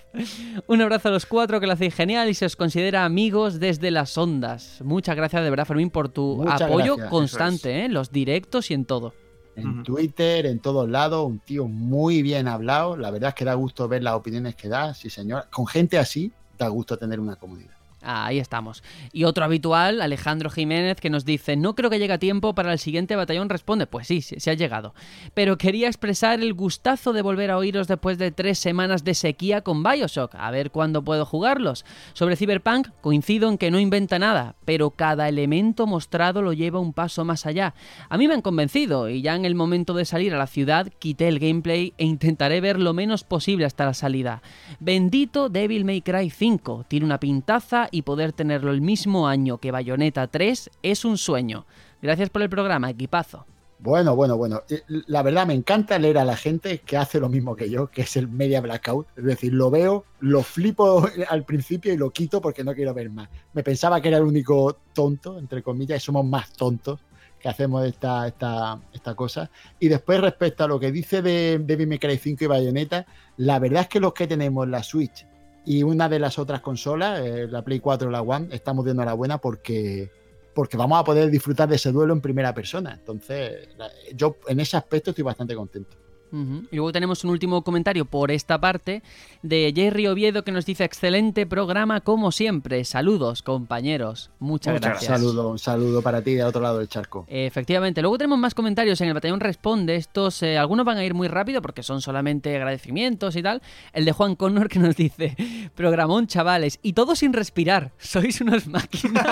Un 0.66 0.82
abrazo 0.82 1.10
a 1.10 1.12
los 1.12 1.28
cuatro 1.28 1.60
que 1.60 1.68
lo 1.68 1.74
hacéis 1.74 1.94
genial 1.94 2.28
y 2.28 2.34
se 2.34 2.46
os 2.46 2.56
considera 2.72 3.04
amigos 3.04 3.60
desde 3.60 3.92
las 3.92 4.18
ondas. 4.18 4.80
Muchas 4.82 5.18
gracias 5.18 5.44
de 5.44 5.50
verdad, 5.50 5.66
Fermín, 5.66 5.90
por 5.90 6.08
tu 6.08 6.38
Muchas 6.38 6.62
apoyo 6.62 6.96
gracias. 6.96 7.10
constante, 7.10 7.80
¿eh? 7.82 7.86
en 7.86 7.94
los 7.94 8.14
directos 8.14 8.72
y 8.72 8.74
en 8.74 8.86
todo. 8.86 9.14
En. 9.58 9.84
Twitter, 9.84 10.46
en 10.46 10.60
todos 10.60 10.90
lados, 10.90 11.28
un 11.28 11.40
tío 11.40 11.68
muy 11.68 12.22
bien 12.22 12.48
hablado. 12.48 12.96
La 12.96 13.12
verdad 13.12 13.30
es 13.30 13.36
que 13.36 13.44
da 13.44 13.56
gusto 13.56 13.90
ver 13.90 14.04
las 14.04 14.14
opiniones 14.14 14.56
que 14.56 14.70
da, 14.70 14.94
sí 14.94 15.10
señor. 15.10 15.50
Con 15.52 15.68
gente 15.68 15.98
así, 15.98 16.32
da 16.58 16.70
gusto 16.70 16.98
tener 16.98 17.20
una 17.20 17.36
comunidad. 17.36 17.76
Ahí 18.02 18.40
estamos. 18.40 18.84
Y 19.14 19.26
otro 19.26 19.46
habitual, 19.46 20.02
Alejandro 20.02 20.50
Jiménez, 20.50 21.00
que 21.00 21.10
nos 21.10 21.26
dice, 21.26 21.56
no 21.56 21.76
creo 21.76 21.90
que 21.90 22.00
llegue 22.00 22.14
a 22.14 22.20
tiempo 22.20 22.56
para 22.56 22.74
el 22.74 22.80
siguiente 22.80 23.16
batallón, 23.16 23.50
responde, 23.50 23.88
pues 23.88 24.08
sí, 24.08 24.22
sí 24.22 24.50
ha 24.50 24.54
llegado. 24.54 24.94
Pero 25.34 25.58
quería 25.58 25.88
expresar 25.88 26.40
el 26.40 26.54
gustazo 26.54 27.14
de 27.14 27.22
volver 27.22 27.52
a 27.52 27.58
oíros 27.58 27.88
después 27.88 28.18
de 28.18 28.32
tres 28.32 28.60
semanas 28.60 29.04
de 29.04 29.14
sequía 29.14 29.62
con 29.62 29.84
Bioshock, 29.84 30.36
a 30.36 30.52
ver 30.52 30.72
cuándo 30.72 31.04
puedo 31.04 31.26
jugarlos. 31.26 31.86
Sobre 32.14 32.36
Cyberpunk, 32.36 32.90
coincido 33.02 33.50
en 33.50 33.58
que 33.58 33.72
no 33.72 33.80
inventa 33.80 34.20
nada, 34.20 34.56
pero 34.66 34.92
cada 34.92 35.30
elemento 35.30 35.88
mostrado 35.88 36.42
lo 36.42 36.54
lleva 36.54 36.80
un 36.80 36.94
paso 36.94 37.24
más 37.26 37.46
allá. 37.46 37.76
A 38.10 38.18
mí 38.18 38.28
me 38.28 38.34
han 38.34 38.42
convencido, 38.42 39.10
y 39.10 39.22
ya 39.22 39.36
en 39.36 39.46
el 39.46 39.56
momento 39.56 39.94
de 39.94 40.06
salir 40.06 40.34
a 40.34 40.38
la 40.38 40.48
ciudad, 40.48 40.92
quité 41.00 41.28
el 41.28 41.40
gameplay 41.40 41.94
e 41.98 42.06
intentaré 42.06 42.62
ver 42.62 42.80
lo 42.80 42.94
menos 42.94 43.24
posible 43.24 43.66
hasta 43.66 43.86
la 43.86 43.94
salida. 43.94 44.42
Bendito 44.80 45.50
Devil 45.50 45.86
May 45.86 46.02
Cry 46.02 46.30
5, 46.30 46.86
tiene 46.88 47.06
una 47.06 47.20
pintaza 47.20 47.90
y 47.92 48.04
poder 48.04 48.34
tenerlo 48.34 48.72
el 48.72 48.82
mismo 48.82 49.28
año 49.28 49.58
que 49.58 49.72
Bayonetta 49.72 50.28
3 50.28 50.70
es 50.84 51.06
un 51.06 51.18
sueño. 51.18 51.66
Gracias 52.02 52.30
por 52.30 52.42
el 52.42 52.50
programa, 52.50 52.90
equipazo. 52.90 53.46
Bueno, 53.80 54.16
bueno, 54.16 54.38
bueno. 54.38 54.62
Eh, 54.70 54.82
La 55.08 55.24
verdad 55.24 55.48
me 55.48 55.56
encanta 55.56 55.98
leer 55.98 56.20
a 56.20 56.26
la 56.26 56.38
gente 56.38 56.80
que 56.80 56.98
hace 56.98 57.20
lo 57.20 57.30
mismo 57.30 57.56
que 57.56 57.70
yo, 57.70 57.88
que 57.88 58.04
es 58.04 58.16
el 58.16 58.28
media 58.28 58.62
blackout. 58.62 59.08
Es 59.18 59.24
decir, 59.24 59.54
lo 59.54 59.72
veo, 59.72 60.06
lo 60.20 60.44
flipo 60.44 61.08
al 61.30 61.46
principio 61.46 61.92
y 61.92 61.98
lo 61.98 62.12
quito 62.12 62.42
porque 62.42 62.64
no 62.64 62.76
quiero 62.76 62.94
ver 62.94 63.10
más. 63.10 63.30
Me 63.54 63.64
pensaba 63.64 64.00
que 64.00 64.10
era 64.10 64.18
el 64.18 64.24
único 64.24 64.78
tonto, 64.94 65.40
entre 65.40 65.64
comillas, 65.64 66.02
y 66.02 66.06
somos 66.06 66.26
más 66.26 66.54
tontos 66.54 67.00
que 67.40 67.50
hacemos 67.50 67.84
esta, 67.86 68.28
esta, 68.28 68.80
esta 68.94 69.16
cosa. 69.16 69.50
Y 69.80 69.88
después 69.88 70.22
respecto 70.22 70.64
a 70.64 70.68
lo 70.68 70.80
que 70.80 70.92
dice 70.92 71.24
de 71.24 71.86
May 71.88 71.98
Cry 71.98 72.18
5 72.18 72.44
y 72.44 72.48
Bayonetta, 72.48 73.08
la 73.38 73.58
verdad 73.58 73.82
es 73.82 73.88
que 73.88 74.00
los 74.00 74.14
que 74.14 74.28
tenemos 74.28 74.68
la 74.68 74.84
Switch 74.84 75.26
y 75.66 75.84
una 75.84 76.10
de 76.10 76.20
las 76.20 76.40
otras 76.40 76.62
consolas, 76.62 77.20
eh, 77.22 77.48
la 77.48 77.64
Play 77.64 77.80
4 77.80 78.08
o 78.08 78.12
la 78.12 78.22
One, 78.22 78.48
estamos 78.52 78.86
dando 78.86 79.06
la 79.06 79.14
buena 79.14 79.38
porque 79.40 80.12
porque 80.54 80.76
vamos 80.76 81.00
a 81.00 81.04
poder 81.04 81.30
disfrutar 81.30 81.70
de 81.70 81.78
ese 81.78 81.92
duelo 81.92 82.14
en 82.14 82.22
primera 82.22 82.54
persona. 82.54 82.94
Entonces, 82.94 83.70
yo 84.16 84.36
en 84.48 84.60
ese 84.60 84.76
aspecto 84.76 85.12
estoy 85.12 85.24
bastante 85.24 85.56
contento. 85.56 85.96
Y 86.32 86.76
luego 86.76 86.92
tenemos 86.92 87.24
un 87.24 87.32
último 87.32 87.62
comentario 87.64 88.06
por 88.06 88.32
esta 88.32 88.60
parte 88.60 89.04
de 89.42 89.74
Jerry 89.76 90.08
Oviedo 90.08 90.44
que 90.44 90.52
nos 90.52 90.66
dice 90.66 90.84
excelente 90.84 91.46
programa 91.46 92.02
como 92.02 92.32
siempre. 92.32 92.86
Saludos 92.86 93.42
compañeros. 93.42 94.32
Muchas, 94.40 94.76
Muchas 94.76 94.90
gracias. 94.92 95.12
Un 95.12 95.18
saludo, 95.18 95.50
un 95.50 95.60
saludo 95.60 96.02
para 96.02 96.22
ti 96.22 96.34
del 96.36 96.48
otro 96.48 96.62
lado 96.62 96.80
del 96.80 96.88
charco. 96.88 97.26
Efectivamente, 97.28 98.02
luego 98.02 98.18
tenemos 98.18 98.40
más 98.40 98.54
comentarios 98.54 99.02
en 99.02 99.10
el 99.10 99.14
batallón 99.14 99.40
responde. 99.40 99.96
Estos, 99.96 100.42
eh, 100.44 100.58
algunos 100.58 100.86
van 100.86 100.98
a 100.98 101.04
ir 101.04 101.14
muy 101.14 101.28
rápido 101.28 101.62
porque 101.62 101.84
son 101.84 102.02
solamente 102.02 102.56
agradecimientos 102.56 103.36
y 103.36 103.44
tal. 103.44 103.62
El 103.94 104.06
de 104.06 104.12
Juan 104.12 104.36
Connor 104.36 104.70
que 104.70 104.80
nos 104.80 104.96
dice: 104.96 105.36
Programón, 105.76 106.28
chavales, 106.28 106.80
y 106.82 106.94
todo 106.94 107.16
sin 107.16 107.34
respirar. 107.34 107.92
Sois 107.98 108.42
unas 108.42 108.68
máquinas. 108.68 109.26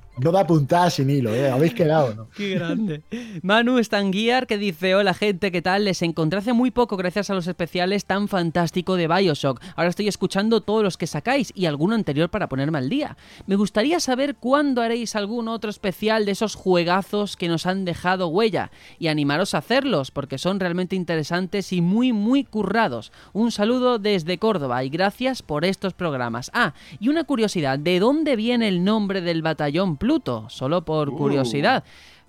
No 0.20 0.32
da 0.32 0.46
puntada 0.46 0.90
sin 0.90 1.08
hilo, 1.08 1.34
¿eh? 1.34 1.50
Habéis 1.50 1.72
quedado, 1.72 2.14
¿no? 2.14 2.28
Qué 2.36 2.50
grande. 2.50 3.02
Manu 3.42 3.82
Stanguiar 3.82 4.46
que 4.46 4.58
dice: 4.58 4.94
Hola 4.94 5.14
gente, 5.14 5.50
¿qué 5.50 5.62
tal? 5.62 5.86
Les 5.86 6.02
encontré 6.02 6.29
hace 6.38 6.52
muy 6.52 6.70
poco 6.70 6.96
gracias 6.96 7.30
a 7.30 7.34
los 7.34 7.46
especiales 7.46 8.04
tan 8.04 8.28
fantástico 8.28 8.96
de 8.96 9.08
Bioshock. 9.08 9.60
Ahora 9.76 9.90
estoy 9.90 10.08
escuchando 10.08 10.60
todos 10.60 10.82
los 10.82 10.96
que 10.96 11.06
sacáis 11.06 11.52
y 11.54 11.66
alguno 11.66 11.94
anterior 11.94 12.30
para 12.30 12.48
ponerme 12.48 12.78
al 12.78 12.88
día. 12.88 13.16
Me 13.46 13.56
gustaría 13.56 14.00
saber 14.00 14.36
cuándo 14.36 14.82
haréis 14.82 15.16
algún 15.16 15.48
otro 15.48 15.70
especial 15.70 16.24
de 16.24 16.32
esos 16.32 16.54
juegazos 16.54 17.36
que 17.36 17.48
nos 17.48 17.66
han 17.66 17.84
dejado 17.84 18.28
huella 18.28 18.70
y 18.98 19.08
animaros 19.08 19.54
a 19.54 19.58
hacerlos 19.58 20.10
porque 20.10 20.38
son 20.38 20.60
realmente 20.60 20.96
interesantes 20.96 21.72
y 21.72 21.80
muy 21.80 22.12
muy 22.12 22.44
currados. 22.44 23.12
Un 23.32 23.52
saludo 23.52 23.98
desde 23.98 24.38
Córdoba 24.38 24.84
y 24.84 24.90
gracias 24.90 25.42
por 25.42 25.64
estos 25.64 25.94
programas. 25.94 26.50
Ah, 26.54 26.74
y 26.98 27.08
una 27.08 27.24
curiosidad, 27.24 27.78
¿de 27.78 27.98
dónde 27.98 28.36
viene 28.36 28.68
el 28.68 28.84
nombre 28.84 29.20
del 29.20 29.42
batallón 29.42 29.96
Pluto? 29.96 30.46
Solo 30.48 30.84
por 30.84 31.10
Uh. 31.10 31.16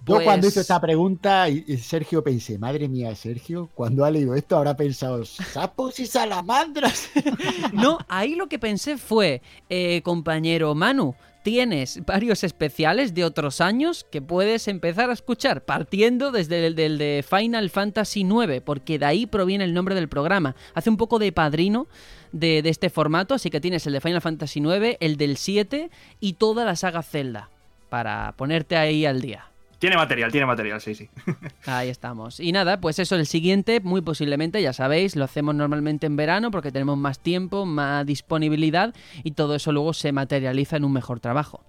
Yo 0.06 0.16
cuando 0.24 0.42
Pues- 0.46 0.54
hice 0.54 0.62
esta 0.62 0.82
pregunta, 0.82 1.48
y, 1.50 1.64
y 1.68 1.78
Sergio 1.78 2.24
pensé, 2.24 2.58
madre 2.58 2.88
mía, 2.88 3.14
Sergio, 3.16 3.70
cuando 3.76 4.04
ha 4.04 4.10
leído 4.12 4.34
esto 4.36 4.58
habrá 4.58 4.76
pensado, 4.76 5.24
sapos 5.26 6.00
y 6.00 6.06
salamandras. 6.08 7.10
No, 7.74 8.00
ahí 8.10 8.36
lo 8.36 8.48
que 8.48 8.58
pensé 8.60 8.98
fue, 8.98 9.42
eh, 9.70 10.02
compañero 10.04 10.74
Manu, 10.76 11.16
tienes 11.44 12.04
varios 12.06 12.44
especiales 12.44 13.14
de 13.14 13.24
otros 13.26 13.62
años 13.62 14.06
que 14.12 14.22
puedes 14.22 14.68
empezar 14.68 15.10
a 15.10 15.14
escuchar, 15.14 15.64
partiendo 15.66 16.32
desde 16.32 16.66
el 16.68 16.76
del 16.76 16.98
de 16.98 17.24
Final 17.28 17.70
Fantasy 17.70 18.22
IX, 18.22 18.62
porque 18.64 19.00
de 19.00 19.06
ahí 19.06 19.26
proviene 19.28 19.64
el 19.64 19.74
nombre 19.74 19.96
del 19.96 20.10
programa. 20.10 20.56
Hace 20.74 20.90
un 20.90 20.98
poco 20.98 21.18
de 21.20 21.32
padrino 21.32 21.88
de, 22.32 22.62
de 22.62 22.70
este 22.70 22.90
formato, 22.90 23.34
así 23.36 23.50
que 23.50 23.62
tienes 23.62 23.86
el 23.88 23.94
de 23.94 24.02
Final 24.02 24.22
Fantasy 24.22 24.60
IX, 24.60 24.98
el 25.00 25.18
del 25.18 25.38
7 25.38 25.90
y 26.20 26.34
toda 26.34 26.66
la 26.66 26.76
saga 26.76 27.02
Zelda, 27.04 27.50
para 27.90 28.34
ponerte 28.38 28.76
ahí 28.78 29.06
al 29.06 29.22
día. 29.22 29.51
Tiene 29.82 29.96
material, 29.96 30.32
tiene 30.32 30.46
material, 30.46 30.80
sí, 30.80 30.94
sí. 30.94 31.10
Ahí 31.66 31.90
estamos. 31.90 32.40
Y 32.40 32.52
nada, 32.52 32.80
pues 32.80 33.00
eso, 33.00 33.16
el 33.16 33.26
siguiente, 33.26 33.80
muy 33.80 34.02
posiblemente, 34.02 34.62
ya 34.62 34.74
sabéis, 34.74 35.16
lo 35.16 35.24
hacemos 35.24 35.56
normalmente 35.56 36.06
en 36.06 36.16
verano 36.16 36.52
porque 36.52 36.72
tenemos 36.72 37.00
más 37.00 37.18
tiempo, 37.18 37.66
más 37.66 38.06
disponibilidad 38.06 38.94
y 39.24 39.32
todo 39.32 39.56
eso 39.56 39.72
luego 39.72 39.94
se 39.94 40.12
materializa 40.12 40.78
en 40.78 40.84
un 40.84 40.94
mejor 40.94 41.20
trabajo. 41.20 41.64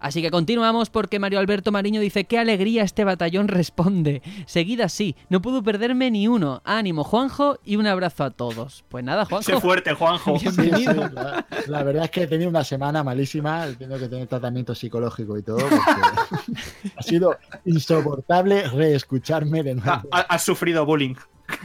Así 0.00 0.22
que 0.22 0.30
continuamos 0.30 0.90
porque 0.90 1.18
Mario 1.18 1.38
Alberto 1.40 1.72
Mariño 1.72 2.00
dice 2.00 2.24
qué 2.24 2.38
alegría 2.38 2.82
este 2.84 3.04
batallón 3.04 3.48
responde. 3.48 4.22
Seguida 4.46 4.84
así, 4.84 5.16
no 5.28 5.42
puedo 5.42 5.62
perderme 5.62 6.10
ni 6.10 6.28
uno. 6.28 6.62
Ánimo 6.64 7.04
Juanjo 7.04 7.58
y 7.64 7.76
un 7.76 7.86
abrazo 7.86 8.24
a 8.24 8.30
todos. 8.30 8.84
Pues 8.88 9.04
nada, 9.04 9.24
Sé 9.24 9.30
Juanjo. 9.30 9.60
fuerte, 9.60 9.92
Juanjo. 9.94 10.38
Sí, 10.38 10.48
sí, 10.50 10.84
la, 10.84 11.46
la 11.66 11.82
verdad 11.82 12.04
es 12.04 12.10
que 12.10 12.22
he 12.22 12.26
tenido 12.26 12.48
una 12.50 12.64
semana 12.64 13.02
malísima, 13.02 13.66
he 13.66 13.74
tenido 13.74 13.98
que 13.98 14.08
tener 14.08 14.26
tratamiento 14.28 14.74
psicológico 14.74 15.36
y 15.38 15.42
todo, 15.42 15.58
porque 15.58 16.90
ha 16.96 17.02
sido 17.02 17.36
insoportable 17.64 18.68
reescucharme 18.68 19.62
de 19.62 19.74
nuevo. 19.74 19.90
Ha- 19.90 20.04
ha- 20.12 20.20
Has 20.28 20.42
sufrido 20.44 20.84
bullying. 20.86 21.14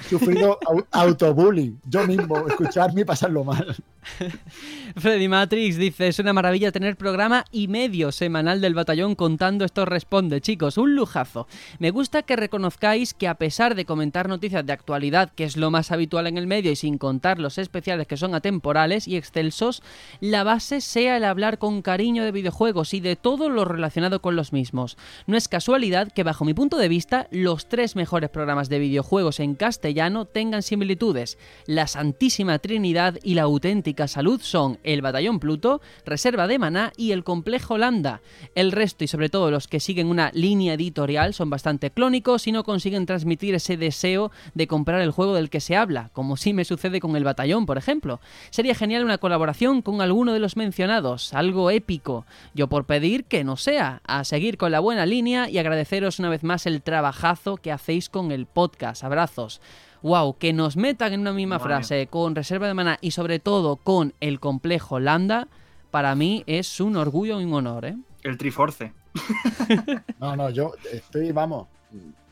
He 0.05 0.09
sufrido 0.09 0.57
au- 0.61 0.85
autobullying, 0.91 1.79
yo 1.85 2.07
mismo, 2.07 2.47
escucharme 2.47 3.01
y 3.01 3.05
pasarlo 3.05 3.43
mal. 3.43 3.75
Freddy 4.97 5.27
Matrix 5.27 5.77
dice, 5.77 6.07
es 6.07 6.19
una 6.19 6.33
maravilla 6.33 6.71
tener 6.71 6.95
programa 6.95 7.45
y 7.51 7.67
medio 7.67 8.11
semanal 8.11 8.61
del 8.61 8.73
batallón 8.73 9.15
contando 9.15 9.65
esto 9.65 9.85
responde, 9.85 10.41
chicos, 10.41 10.77
un 10.77 10.95
lujazo. 10.95 11.47
Me 11.79 11.91
gusta 11.91 12.23
que 12.23 12.35
reconozcáis 12.35 13.13
que 13.13 13.27
a 13.27 13.35
pesar 13.35 13.75
de 13.75 13.85
comentar 13.85 14.27
noticias 14.27 14.65
de 14.65 14.73
actualidad, 14.73 15.31
que 15.33 15.43
es 15.43 15.57
lo 15.57 15.71
más 15.71 15.91
habitual 15.91 16.27
en 16.27 16.37
el 16.37 16.47
medio 16.47 16.71
y 16.71 16.75
sin 16.75 16.97
contar 16.97 17.39
los 17.39 17.57
especiales 17.57 18.07
que 18.07 18.17
son 18.17 18.35
atemporales 18.35 19.07
y 19.07 19.17
excelsos, 19.17 19.83
la 20.19 20.43
base 20.43 20.81
sea 20.81 21.17
el 21.17 21.23
hablar 21.23 21.57
con 21.57 21.81
cariño 21.81 22.23
de 22.23 22.31
videojuegos 22.31 22.93
y 22.93 22.99
de 22.99 23.15
todo 23.15 23.49
lo 23.49 23.65
relacionado 23.65 24.21
con 24.21 24.35
los 24.35 24.53
mismos. 24.53 24.97
No 25.27 25.37
es 25.37 25.47
casualidad 25.47 26.11
que 26.11 26.23
bajo 26.23 26.45
mi 26.45 26.53
punto 26.53 26.77
de 26.77 26.89
vista 26.89 27.27
los 27.31 27.67
tres 27.67 27.95
mejores 27.95 28.29
programas 28.29 28.69
de 28.69 28.79
videojuegos 28.79 29.39
en 29.39 29.55
castellano 29.55 30.25
tengan 30.25 30.63
similitudes, 30.63 31.37
la 31.65 31.87
Santísima 31.87 32.59
Trinidad 32.59 33.17
y 33.23 33.35
la 33.35 33.43
auténtica 33.43 33.92
salud 34.08 34.41
son 34.41 34.79
el 34.84 35.01
Batallón 35.01 35.39
Pluto, 35.39 35.82
Reserva 36.06 36.47
de 36.47 36.60
Maná 36.60 36.91
y 36.97 37.12
el 37.12 37.23
Complejo 37.23 37.77
Lambda. 37.77 38.21
El 38.56 38.71
resto 38.71 39.03
y 39.03 39.08
sobre 39.08 39.29
todo 39.29 39.51
los 39.51 39.67
que 39.67 39.79
siguen 39.79 40.08
una 40.08 40.32
línea 40.34 40.73
editorial 40.73 41.34
son 41.34 41.49
bastante 41.49 41.91
clónicos 41.91 42.47
y 42.47 42.51
no 42.51 42.63
consiguen 42.63 43.06
transmitir 43.06 43.56
ese 43.56 43.77
deseo 43.77 44.32
de 44.53 44.67
comprar 44.67 45.01
el 45.01 45.12
juego 45.12 45.36
del 45.36 45.49
que 45.49 45.62
se 45.62 45.75
habla, 45.75 46.10
como 46.13 46.38
sí 46.38 46.53
me 46.53 46.65
sucede 46.65 46.99
con 46.99 47.15
el 47.15 47.23
Batallón, 47.23 47.65
por 47.65 47.77
ejemplo. 47.77 48.19
Sería 48.49 48.75
genial 48.75 49.03
una 49.03 49.17
colaboración 49.17 49.82
con 49.82 50.01
alguno 50.01 50.34
de 50.34 50.39
los 50.39 50.58
mencionados, 50.58 51.34
algo 51.34 51.71
épico. 51.71 52.25
Yo 52.53 52.67
por 52.67 52.86
pedir 52.86 53.25
que 53.25 53.43
no 53.43 53.58
sea, 53.58 54.01
a 54.06 54.23
seguir 54.23 54.58
con 54.58 54.71
la 54.71 54.79
buena 54.79 55.06
línea 55.06 55.49
y 55.49 55.58
agradeceros 55.58 56.19
una 56.19 56.29
vez 56.29 56.43
más 56.43 56.65
el 56.65 56.82
trabajazo 56.82 57.58
que 57.58 57.71
hacéis 57.71 58.10
con 58.10 58.32
el 58.32 58.45
podcast. 58.45 59.03
Abrazos 59.03 59.62
wow, 60.03 60.37
que 60.37 60.53
nos 60.53 60.77
metan 60.77 61.13
en 61.13 61.21
una 61.21 61.33
misma 61.33 61.59
frase 61.59 62.07
con 62.07 62.35
reserva 62.35 62.67
de 62.67 62.73
maná 62.73 62.97
y 63.01 63.11
sobre 63.11 63.39
todo 63.39 63.77
con 63.77 64.13
el 64.19 64.39
complejo 64.39 64.99
Lambda, 64.99 65.47
para 65.89 66.13
mí 66.13 66.43
es 66.45 66.79
un 66.79 66.97
orgullo 66.97 67.39
y 67.39 67.45
un 67.45 67.53
honor, 67.53 67.85
¿eh? 67.85 67.97
El 68.21 68.37
Triforce. 68.37 68.93
no, 70.19 70.35
no, 70.35 70.49
yo 70.49 70.73
estoy, 70.91 71.31
vamos, 71.31 71.67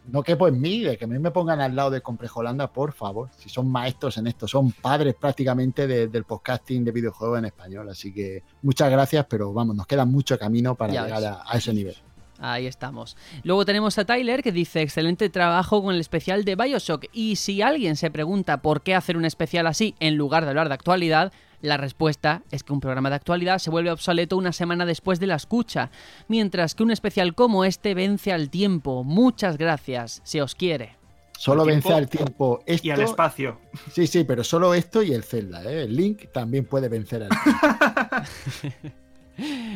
no 0.07 0.21
quepo 0.23 0.47
en 0.47 0.59
mí 0.59 0.81
de 0.81 0.97
que 0.97 1.05
a 1.05 1.07
mí 1.07 1.17
me 1.17 1.31
pongan 1.31 1.61
al 1.61 1.75
lado 1.75 1.91
del 1.91 2.01
complejo 2.01 2.43
Lambda, 2.43 2.71
por 2.73 2.91
favor. 2.91 3.29
Si 3.37 3.49
son 3.49 3.71
maestros 3.71 4.17
en 4.17 4.27
esto, 4.27 4.47
son 4.47 4.71
padres 4.71 5.15
prácticamente 5.15 5.87
del 5.87 6.23
podcasting 6.25 6.83
de 6.83 6.91
videojuegos 6.91 7.39
en 7.39 7.45
español. 7.45 7.87
Así 7.89 8.13
que 8.13 8.43
muchas 8.63 8.91
gracias, 8.91 9.25
pero 9.29 9.53
vamos, 9.53 9.75
nos 9.75 9.87
queda 9.87 10.03
mucho 10.03 10.37
camino 10.37 10.75
para 10.75 11.03
llegar 11.03 11.41
a 11.45 11.57
ese 11.57 11.73
nivel. 11.73 11.95
Ahí 12.41 12.65
estamos. 12.65 13.15
Luego 13.43 13.65
tenemos 13.65 13.97
a 13.99 14.05
Tyler 14.05 14.41
que 14.41 14.51
dice 14.51 14.81
excelente 14.81 15.29
trabajo 15.29 15.83
con 15.83 15.93
el 15.93 16.01
especial 16.01 16.43
de 16.43 16.55
Bioshock 16.55 17.05
y 17.13 17.35
si 17.35 17.61
alguien 17.61 17.95
se 17.95 18.09
pregunta 18.09 18.63
por 18.63 18.81
qué 18.81 18.95
hacer 18.95 19.15
un 19.15 19.25
especial 19.25 19.67
así 19.67 19.93
en 19.99 20.17
lugar 20.17 20.43
de 20.43 20.49
hablar 20.49 20.67
de 20.67 20.73
actualidad, 20.73 21.31
la 21.61 21.77
respuesta 21.77 22.41
es 22.49 22.63
que 22.63 22.73
un 22.73 22.79
programa 22.79 23.11
de 23.11 23.17
actualidad 23.17 23.59
se 23.59 23.69
vuelve 23.69 23.91
obsoleto 23.91 24.37
una 24.37 24.53
semana 24.53 24.87
después 24.87 25.19
de 25.19 25.27
la 25.27 25.35
escucha, 25.35 25.91
mientras 26.27 26.73
que 26.73 26.81
un 26.81 26.89
especial 26.89 27.35
como 27.35 27.63
este 27.63 27.93
vence 27.93 28.33
al 28.33 28.49
tiempo. 28.49 29.03
Muchas 29.03 29.59
gracias, 29.59 30.21
se 30.23 30.41
os 30.41 30.55
quiere. 30.55 30.97
Solo 31.37 31.63
vence 31.63 31.93
al 31.93 32.09
tiempo 32.09 32.63
esto. 32.65 32.87
Y 32.87 32.91
al 32.91 33.01
espacio. 33.01 33.59
Sí, 33.91 34.07
sí, 34.07 34.23
pero 34.23 34.43
solo 34.43 34.73
esto 34.73 35.03
y 35.03 35.13
el 35.13 35.23
Zelda. 35.23 35.63
¿eh? 35.63 35.83
El 35.83 35.95
Link 35.95 36.31
también 36.31 36.65
puede 36.65 36.89
vencer 36.89 37.23
al 37.23 37.29
tiempo. 37.29 38.95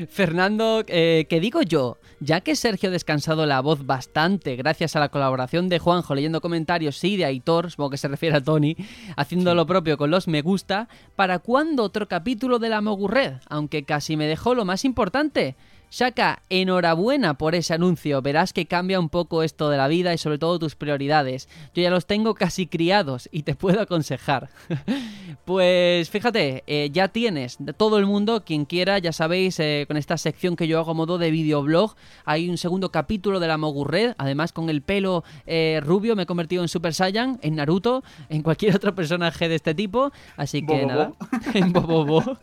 Fernando, 0.10 0.84
eh, 0.88 1.26
¿qué 1.30 1.40
digo 1.40 1.62
yo? 1.62 1.98
Ya 2.20 2.42
que 2.42 2.56
Sergio 2.56 2.90
ha 2.90 2.92
descansado 2.92 3.46
la 3.46 3.62
voz 3.62 3.86
bastante 3.86 4.56
gracias 4.56 4.96
a 4.96 5.00
la 5.00 5.10
colaboración 5.10 5.70
de 5.70 5.80
Juanjo 5.80 6.16
leyendo 6.16 6.42
comentarios 6.42 7.04
y 7.04 7.18
de 7.18 7.26
Aitor, 7.26 7.72
supongo 7.72 7.92
que 7.92 7.98
se 7.98 8.08
refiere 8.08 8.38
a 8.38 8.42
Tony, 8.42 8.76
haciendo 9.18 9.54
lo 9.56 9.66
propio 9.66 9.98
con 9.98 10.12
los 10.12 10.28
me 10.28 10.42
gusta, 10.42 10.88
¿para 11.16 11.40
cuándo 11.40 11.84
otro 11.84 12.08
capítulo 12.08 12.60
de 12.60 12.70
la 12.70 12.82
Mogurred? 12.82 13.36
Aunque 13.48 13.84
casi 13.84 14.18
me 14.18 14.28
dejó 14.28 14.56
lo 14.56 14.66
más 14.66 14.86
importante. 14.86 15.56
Shaka, 15.96 16.42
enhorabuena 16.50 17.36
por 17.36 17.56
ese 17.56 17.74
anuncio. 17.74 18.22
Verás 18.22 18.52
que 18.52 18.66
cambia 18.66 19.00
un 19.00 19.08
poco 19.08 19.44
esto 19.44 19.70
de 19.70 19.78
la 19.78 19.88
vida 19.88 20.14
y 20.14 20.18
sobre 20.18 20.38
todo 20.38 20.60
tus 20.60 20.76
prioridades. 20.76 21.48
Yo 21.74 21.84
ya 21.84 21.90
los 21.90 22.06
tengo 22.06 22.34
casi 22.34 22.68
criados 22.68 23.30
y 23.32 23.44
te 23.44 23.56
puedo 23.56 23.80
aconsejar. 23.80 24.50
pues 25.46 26.10
fíjate, 26.10 26.66
eh, 26.68 26.90
ya 26.92 27.08
tienes 27.08 27.58
todo 27.78 27.98
el 27.98 28.08
mundo, 28.08 28.44
quien 28.44 28.66
quiera, 28.66 29.00
ya 29.00 29.14
sabéis, 29.14 29.58
eh, 29.62 29.86
con 29.88 29.96
esta 29.96 30.18
sección 30.18 30.58
que 30.58 30.68
yo 30.68 30.80
hago 30.80 30.92
a 30.92 30.96
modo 30.96 31.18
de 31.18 31.32
videoblog, 31.32 31.96
hay 32.26 32.50
un 32.50 32.58
segundo 32.58 32.92
capítulo 32.92 33.40
de 33.40 33.48
la 33.48 33.58
Mogurred. 33.58 34.16
Además, 34.18 34.52
con 34.52 34.70
el 34.70 34.82
pelo 34.82 35.24
eh, 35.46 35.80
rubio 35.82 36.18
me 36.18 36.24
he 36.24 36.26
convertido 36.26 36.62
en 36.62 36.68
Super 36.68 36.94
Saiyan, 36.94 37.40
en 37.42 37.56
Naruto, 37.56 38.04
en 38.28 38.42
cualquier 38.44 38.76
otro 38.76 38.94
personaje 38.96 39.48
de 39.48 39.56
este 39.56 39.74
tipo. 39.74 40.12
Así 40.36 40.66
que 40.66 40.86
nada, 40.86 41.14
en 41.54 41.72
Bobobo. 41.72 42.38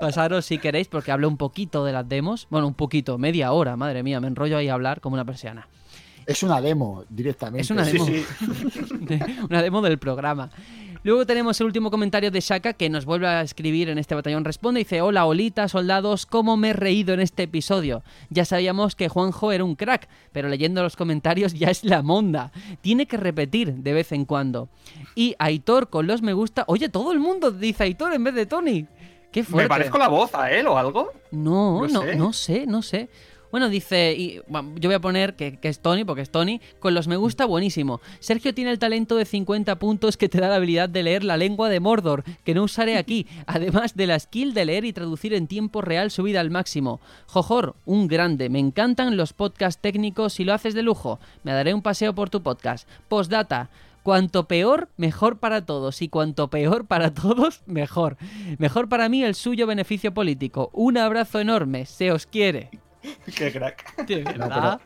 Pasaros 0.00 0.46
si 0.46 0.56
queréis, 0.56 0.88
porque 0.88 1.12
hablo 1.12 1.28
un 1.28 1.36
poquito 1.36 1.84
de 1.84 1.92
las 1.92 2.08
demos. 2.08 2.46
Bueno, 2.48 2.66
un 2.66 2.72
poquito, 2.72 2.85
media 3.18 3.52
hora, 3.52 3.76
madre 3.76 4.02
mía, 4.02 4.20
me 4.20 4.28
enrollo 4.28 4.56
ahí 4.56 4.68
a 4.68 4.74
hablar 4.74 5.00
como 5.00 5.14
una 5.14 5.24
persiana. 5.24 5.68
Es 6.26 6.42
una 6.42 6.60
demo 6.60 7.04
directamente. 7.08 7.62
Es 7.62 7.70
una 7.70 7.84
demo. 7.84 8.04
una 9.48 9.62
demo 9.62 9.80
del 9.80 9.98
programa. 9.98 10.50
Luego 11.06 11.24
tenemos 11.24 11.60
el 11.60 11.66
último 11.66 11.92
comentario 11.92 12.32
de 12.32 12.40
Shaka 12.40 12.72
que 12.72 12.90
nos 12.90 13.04
vuelve 13.04 13.28
a 13.28 13.40
escribir 13.42 13.88
en 13.90 13.98
este 13.98 14.16
batallón 14.16 14.44
responde. 14.44 14.80
Dice, 14.80 15.02
hola 15.02 15.24
Olita, 15.24 15.68
soldados, 15.68 16.26
¿cómo 16.26 16.56
me 16.56 16.70
he 16.70 16.72
reído 16.72 17.14
en 17.14 17.20
este 17.20 17.44
episodio? 17.44 18.02
Ya 18.28 18.44
sabíamos 18.44 18.96
que 18.96 19.08
Juanjo 19.08 19.52
era 19.52 19.62
un 19.62 19.76
crack, 19.76 20.08
pero 20.32 20.48
leyendo 20.48 20.82
los 20.82 20.96
comentarios 20.96 21.54
ya 21.54 21.68
es 21.68 21.84
la 21.84 22.02
monda. 22.02 22.50
Tiene 22.80 23.06
que 23.06 23.18
repetir 23.18 23.72
de 23.72 23.92
vez 23.92 24.10
en 24.10 24.24
cuando. 24.24 24.68
Y 25.14 25.36
Aitor 25.38 25.90
con 25.90 26.08
los 26.08 26.22
me 26.22 26.32
gusta. 26.32 26.64
Oye, 26.66 26.88
todo 26.88 27.12
el 27.12 27.20
mundo 27.20 27.52
dice 27.52 27.84
Aitor 27.84 28.12
en 28.12 28.24
vez 28.24 28.34
de 28.34 28.46
Tony. 28.46 28.86
¿Me 29.48 29.68
parezco 29.68 29.98
la 29.98 30.08
voz 30.08 30.34
a 30.34 30.50
él 30.50 30.66
o 30.66 30.78
algo? 30.78 31.12
No, 31.30 31.86
no, 31.86 32.04
no, 32.14 32.32
sé, 32.32 32.66
no 32.66 32.82
sé. 32.82 33.08
Bueno, 33.50 33.68
dice, 33.68 34.14
y, 34.14 34.34
yo 34.34 34.88
voy 34.88 34.94
a 34.94 35.00
poner 35.00 35.34
que, 35.34 35.58
es 35.62 35.80
Tony, 35.80 36.04
porque 36.04 36.22
es 36.22 36.30
Tony, 36.30 36.60
con 36.78 36.94
los 36.94 37.06
me 37.06 37.16
gusta 37.16 37.44
buenísimo. 37.44 38.00
Sergio 38.18 38.52
tiene 38.52 38.70
el 38.70 38.78
talento 38.78 39.16
de 39.16 39.24
50 39.24 39.78
puntos 39.78 40.16
que 40.16 40.28
te 40.28 40.40
da 40.40 40.48
la 40.48 40.56
habilidad 40.56 40.88
de 40.88 41.02
leer 41.02 41.24
la 41.24 41.36
lengua 41.36 41.68
de 41.68 41.80
Mordor, 41.80 42.24
que 42.44 42.54
no 42.54 42.64
usaré 42.64 42.98
aquí, 42.98 43.26
además 43.46 43.94
de 43.94 44.06
la 44.06 44.18
skill 44.18 44.52
de 44.52 44.64
leer 44.64 44.84
y 44.84 44.92
traducir 44.92 45.32
en 45.32 45.46
tiempo 45.46 45.80
real 45.80 46.10
subida 46.10 46.40
al 46.40 46.50
máximo. 46.50 47.00
Jojor, 47.26 47.76
un 47.84 48.08
grande, 48.08 48.48
me 48.48 48.58
encantan 48.58 49.16
los 49.16 49.32
podcasts 49.32 49.80
técnicos 49.80 50.40
y 50.40 50.44
lo 50.44 50.52
haces 50.52 50.74
de 50.74 50.82
lujo. 50.82 51.20
Me 51.42 51.52
daré 51.52 51.72
un 51.72 51.82
paseo 51.82 52.14
por 52.14 52.30
tu 52.30 52.42
podcast. 52.42 52.88
Postdata, 53.08 53.70
Cuanto 54.06 54.46
peor, 54.46 54.88
mejor 54.96 55.40
para 55.40 55.66
todos. 55.66 56.00
Y 56.00 56.08
cuanto 56.08 56.48
peor 56.48 56.86
para 56.86 57.12
todos, 57.12 57.64
mejor. 57.66 58.16
Mejor 58.56 58.88
para 58.88 59.08
mí 59.08 59.24
el 59.24 59.34
suyo 59.34 59.66
beneficio 59.66 60.14
político. 60.14 60.70
Un 60.72 60.96
abrazo 60.96 61.40
enorme. 61.40 61.86
Se 61.86 62.12
os 62.12 62.24
quiere. 62.24 62.70
Qué 63.34 63.50
crack. 63.50 63.84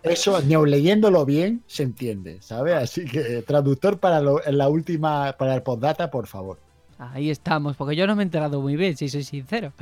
eso, 0.02 0.40
ni 0.40 0.56
leyéndolo 0.70 1.26
bien, 1.26 1.62
se 1.66 1.82
entiende, 1.82 2.40
¿sabes? 2.40 2.76
Así 2.76 3.04
que 3.04 3.42
traductor 3.42 3.98
para 4.00 4.22
la 4.22 4.68
última, 4.70 5.34
para 5.34 5.54
el 5.54 5.62
postdata, 5.62 6.10
por 6.10 6.26
favor. 6.26 6.58
Ahí 6.98 7.28
estamos, 7.28 7.76
porque 7.76 7.96
yo 7.96 8.06
no 8.06 8.16
me 8.16 8.22
he 8.22 8.24
enterado 8.24 8.62
muy 8.62 8.76
bien, 8.76 8.96
si 8.96 9.10
soy 9.10 9.24
sincero. 9.24 9.74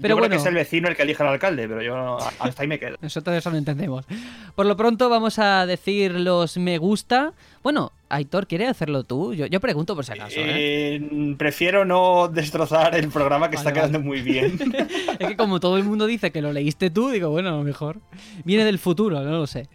Pero 0.00 0.16
bueno, 0.16 0.30
que 0.30 0.36
es 0.36 0.46
el 0.46 0.54
vecino 0.54 0.88
el 0.88 0.96
que 0.96 1.02
elige 1.02 1.22
al 1.22 1.30
alcalde, 1.30 1.66
pero 1.68 1.82
yo 1.82 2.18
hasta 2.38 2.62
ahí 2.62 2.68
me 2.68 2.78
quedo. 2.78 2.96
Nosotros 3.02 3.36
eso 3.36 3.50
lo 3.50 3.58
entendemos. 3.58 4.06
Por 4.54 4.64
lo 4.64 4.76
pronto 4.76 5.08
vamos 5.08 5.38
a 5.38 5.66
decir 5.66 6.12
los 6.12 6.56
me 6.56 6.76
gusta. 6.78 7.32
Bueno, 7.62 7.92
Aitor, 8.10 8.46
¿quieres 8.46 8.68
hacerlo 8.68 9.04
tú? 9.04 9.34
Yo, 9.34 9.60
pregunto 9.60 9.94
por 9.94 10.04
si 10.04 10.12
acaso. 10.12 10.36
¿eh? 10.36 10.96
¿eh? 10.96 11.34
Prefiero 11.38 11.84
no 11.84 12.28
destrozar 12.28 12.94
el 12.94 13.08
programa 13.08 13.48
que 13.48 13.56
está 13.56 13.72
quedando 13.72 14.00
muy 14.00 14.20
bien. 14.20 14.58
es 15.18 15.28
que 15.28 15.36
como 15.36 15.60
todo 15.60 15.76
el 15.78 15.84
mundo 15.84 16.06
dice 16.06 16.30
que 16.30 16.42
lo 16.42 16.52
leíste 16.52 16.90
tú, 16.90 17.08
digo, 17.10 17.30
bueno, 17.30 17.48
a 17.50 17.52
lo 17.52 17.62
mejor 17.62 18.00
viene 18.44 18.64
del 18.64 18.78
futuro, 18.78 19.20
no 19.22 19.30
lo 19.30 19.46
sé. 19.46 19.68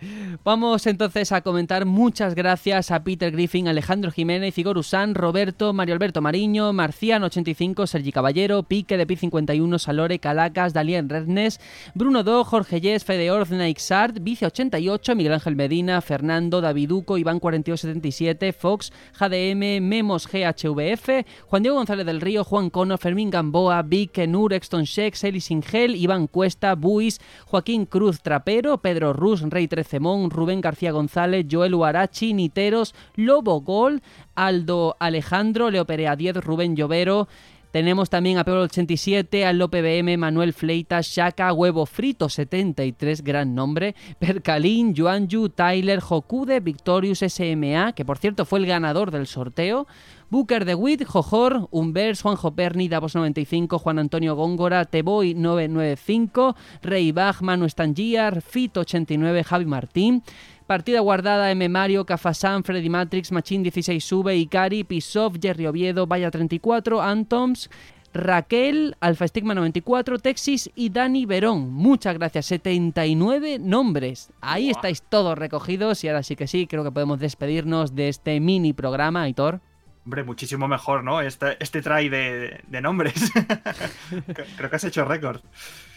Vamos 0.44 0.86
entonces 0.86 1.32
a 1.32 1.42
comentar 1.42 1.86
muchas 1.86 2.36
gracias 2.36 2.92
a 2.92 3.04
Peter 3.04 3.32
Griffin, 3.32 3.68
Alejandro 3.68 4.12
Jiménez, 4.12 4.58
Igor 4.58 4.78
Usán, 4.78 5.16
Roberto, 5.16 5.74
Mario 5.74 5.96
Alberto 5.96 6.22
Mariño, 6.22 6.74
Marciano85, 6.74 7.88
Sergi 7.88 8.12
Caballero, 8.12 8.64
Pique 8.64 8.98
de 8.98 9.08
Pi51, 9.08 9.80
Salore, 9.80 10.20
Calacas, 10.20 10.74
Dalien 10.74 11.10
Rednes, 11.10 11.60
Bruno 11.96 12.24
Do, 12.24 12.44
Jorge 12.44 12.82
Yes, 12.82 13.04
Fede 13.04 13.32
Orz, 13.32 13.52
Naixart, 13.52 14.18
Vice88, 14.18 15.16
Miguel 15.16 15.34
Ángel 15.34 15.56
Medina, 15.56 16.02
Fernando, 16.02 16.62
David 16.62 16.84
Daviduco, 16.84 17.18
Iván4777, 17.18 18.23
Fox, 18.58 18.92
JDM, 19.20 19.82
Memos 19.82 20.28
GHVF, 20.28 21.26
Juan 21.48 21.64
Diego 21.64 21.78
González 21.78 22.06
del 22.06 22.22
Río, 22.22 22.44
Juan 22.44 22.70
Cono, 22.70 22.98
Fermín 22.98 23.30
Gamboa, 23.30 23.82
Vic, 23.84 24.18
Nur, 24.28 24.54
Exton 24.54 24.84
Shex, 24.84 25.24
Eli 25.24 25.42
Singel, 25.42 25.96
Iván 25.96 26.28
Cuesta, 26.28 26.76
Buis, 26.76 27.20
Joaquín 27.46 27.86
Cruz 27.86 28.22
Trapero, 28.22 28.78
Pedro 28.80 29.14
Rus, 29.14 29.42
Rey 29.42 29.68
Trecemón, 29.68 30.30
Rubén 30.30 30.62
García 30.62 30.92
González, 30.92 31.46
Joel 31.50 31.76
Huarachi, 31.76 32.34
Niteros, 32.34 32.96
Lobo 33.16 33.62
Gol, 33.62 34.02
Aldo 34.36 34.96
Alejandro, 35.00 35.70
Leo 35.70 35.86
Perea 35.86 36.16
10, 36.16 36.38
Rubén 36.38 36.76
Llovero, 36.76 37.28
tenemos 37.74 38.12
también 38.12 38.38
a 38.38 38.46
Peor87, 38.46 39.46
al 39.46 39.58
BM, 39.58 40.16
Manuel 40.16 40.54
Fleita, 40.54 41.02
Shaka, 41.02 41.52
Huevo 41.54 41.88
Frito 41.88 42.30
73, 42.30 43.24
gran 43.24 43.56
nombre, 43.56 43.96
Percalín, 44.20 44.94
Yuanju, 44.94 45.50
Tyler, 45.50 46.00
Hokude, 46.08 46.60
Victorious 46.60 47.24
SMA, 47.28 47.94
que 47.94 48.06
por 48.06 48.20
cierto 48.20 48.46
fue 48.46 48.60
el 48.60 48.68
ganador 48.68 49.10
del 49.10 49.26
sorteo, 49.26 49.88
Booker 50.30 50.66
de 50.66 50.76
Witt, 50.76 51.04
Jojor, 51.04 51.68
Umbers, 51.72 52.22
Juanjo 52.22 52.56
Perni, 52.56 52.90
Davos95, 52.90 53.80
Juan 53.80 53.98
Antonio 53.98 54.36
Góngora, 54.36 54.86
Teboy 54.86 55.34
995, 55.34 56.56
Rey 56.84 57.12
Bach, 57.12 57.42
Manu 57.42 57.68
Stangiar, 57.68 58.44
Fit89, 58.44 59.44
Javi 59.44 59.66
Martín, 59.66 60.22
Partida 60.66 61.00
guardada 61.02 61.52
M. 61.52 61.68
Mario, 61.70 62.06
Cafasan, 62.06 62.64
Freddy 62.64 62.90
Matrix, 62.90 63.32
Machine 63.32 63.64
16 63.64 64.04
Sube, 64.04 64.36
Ikari, 64.36 64.84
Pisov, 64.84 65.40
Jerry 65.42 65.66
Oviedo, 65.68 66.08
Vaya 66.08 66.32
34, 66.32 67.02
Antoms, 67.02 67.70
Raquel, 68.14 68.96
Alfa 69.00 69.28
Stigma 69.28 69.56
94, 69.56 70.20
Texas 70.20 70.70
y 70.76 70.90
Dani 70.90 71.26
Verón. 71.26 71.74
Muchas 71.74 72.18
gracias, 72.18 72.46
79 72.46 73.60
nombres. 73.60 74.32
Ahí 74.40 74.70
estáis 74.70 75.02
todos 75.02 75.38
recogidos 75.38 76.04
y 76.04 76.08
ahora 76.08 76.24
sí 76.24 76.36
que 76.36 76.48
sí, 76.48 76.68
creo 76.68 76.84
que 76.84 76.92
podemos 76.92 77.20
despedirnos 77.20 77.96
de 77.96 78.10
este 78.10 78.40
mini 78.40 78.74
programa, 78.74 79.24
Aitor. 79.24 79.62
Hombre, 80.06 80.24
muchísimo 80.24 80.68
mejor, 80.68 81.04
¿no? 81.04 81.22
Este, 81.22 81.58
este 81.60 81.82
try 81.82 82.10
de, 82.10 82.62
de 82.68 82.82
nombres. 82.82 83.14
creo 84.58 84.70
que 84.70 84.76
has 84.76 84.84
hecho 84.84 85.06
récord. 85.06 85.42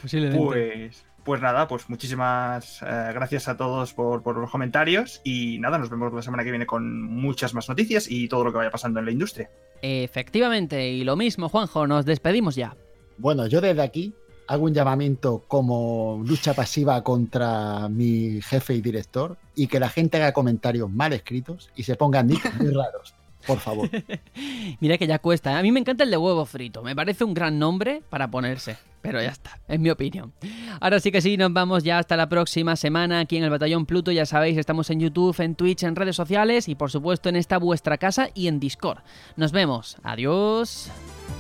Posiblemente. 0.01 0.45
Pues 0.45 1.05
pues 1.27 1.43
nada, 1.43 1.67
pues 1.67 1.91
muchísimas 1.91 2.81
eh, 2.83 3.11
gracias 3.13 3.49
a 3.49 3.57
todos 3.57 3.93
por, 3.93 4.25
los 4.25 4.51
comentarios 4.51 5.21
y 5.25 5.59
nada, 5.59 5.77
nos 5.77 5.91
vemos 5.91 6.13
la 6.15 6.23
semana 6.23 6.45
que 6.45 6.51
viene 6.51 6.67
con 6.67 7.03
muchas 7.03 7.53
más 7.53 7.69
noticias 7.69 8.09
y 8.09 8.29
todo 8.29 8.45
lo 8.45 8.53
que 8.53 8.59
vaya 8.59 8.71
pasando 8.71 9.01
en 9.01 9.07
la 9.07 9.11
industria. 9.11 9.51
Efectivamente, 9.83 10.89
y 10.89 11.03
lo 11.03 11.17
mismo, 11.17 11.49
Juanjo, 11.49 11.89
nos 11.89 12.07
despedimos 12.07 12.55
ya. 12.55 12.77
Bueno, 13.19 13.49
yo 13.49 13.61
desde 13.61 13.83
aquí 13.83 14.15
hago 14.47 14.65
un 14.65 14.73
llamamiento 14.73 15.45
como 15.49 16.23
lucha 16.25 16.55
pasiva 16.55 17.03
contra 17.03 17.89
mi 17.89 18.41
jefe 18.41 18.75
y 18.75 18.81
director 18.81 19.37
y 19.57 19.67
que 19.67 19.81
la 19.81 19.89
gente 19.89 20.19
haga 20.19 20.33
comentarios 20.33 20.89
mal 20.89 21.13
escritos 21.13 21.71
y 21.75 21.83
se 21.83 21.97
pongan 21.97 22.29
nicks 22.29 22.55
muy 22.55 22.71
raros 22.73 23.17
por 23.47 23.59
favor. 23.59 23.89
Mira 24.81 24.99
que 24.99 25.07
ya 25.07 25.19
cuesta. 25.19 25.53
¿eh? 25.53 25.55
A 25.57 25.63
mí 25.63 25.73
me 25.73 25.81
encanta 25.81 26.05
el 26.05 26.11
de 26.11 26.17
huevo 26.17 26.45
frito. 26.45 26.83
Me 26.83 26.95
parece 26.95 27.25
un 27.25 27.35
gran 27.35 27.59
nombre 27.59 28.03
para 28.09 28.31
ponerse. 28.31 28.77
Pero 29.03 29.23
ya 29.23 29.29
está, 29.29 29.61
es 29.69 29.79
mi 29.79 29.89
opinión. 29.91 30.33
Ahora 30.81 30.99
sí 30.99 31.13
que 31.13 31.21
sí, 31.21 31.37
nos 31.37 31.53
vamos 31.53 31.85
ya 31.85 31.99
hasta 31.99 32.17
la 32.17 32.29
próxima 32.29 32.75
semana 32.75 33.21
aquí 33.21 33.37
en 33.37 33.45
el 33.45 33.51
Batallón 33.51 33.87
Pluto. 33.87 34.11
Ya 34.11 34.27
sabéis, 34.27 34.59
estamos 34.59 34.91
en 34.91 34.99
YouTube, 34.99 35.39
en 35.41 35.55
Twitch, 35.55 35.85
en 35.85 35.95
redes 35.95 36.17
sociales 36.17 36.69
y 36.69 36.75
por 36.75 36.91
supuesto 36.91 37.29
en 37.29 37.37
esta 37.37 37.59
vuestra 37.59 37.99
casa 37.99 38.31
y 38.35 38.49
en 38.49 38.59
Discord. 38.59 38.99
Nos 39.37 39.53
vemos. 39.53 39.97
Adiós. 40.03 40.91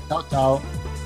Chao, 0.09 0.25
chao. 0.31 1.06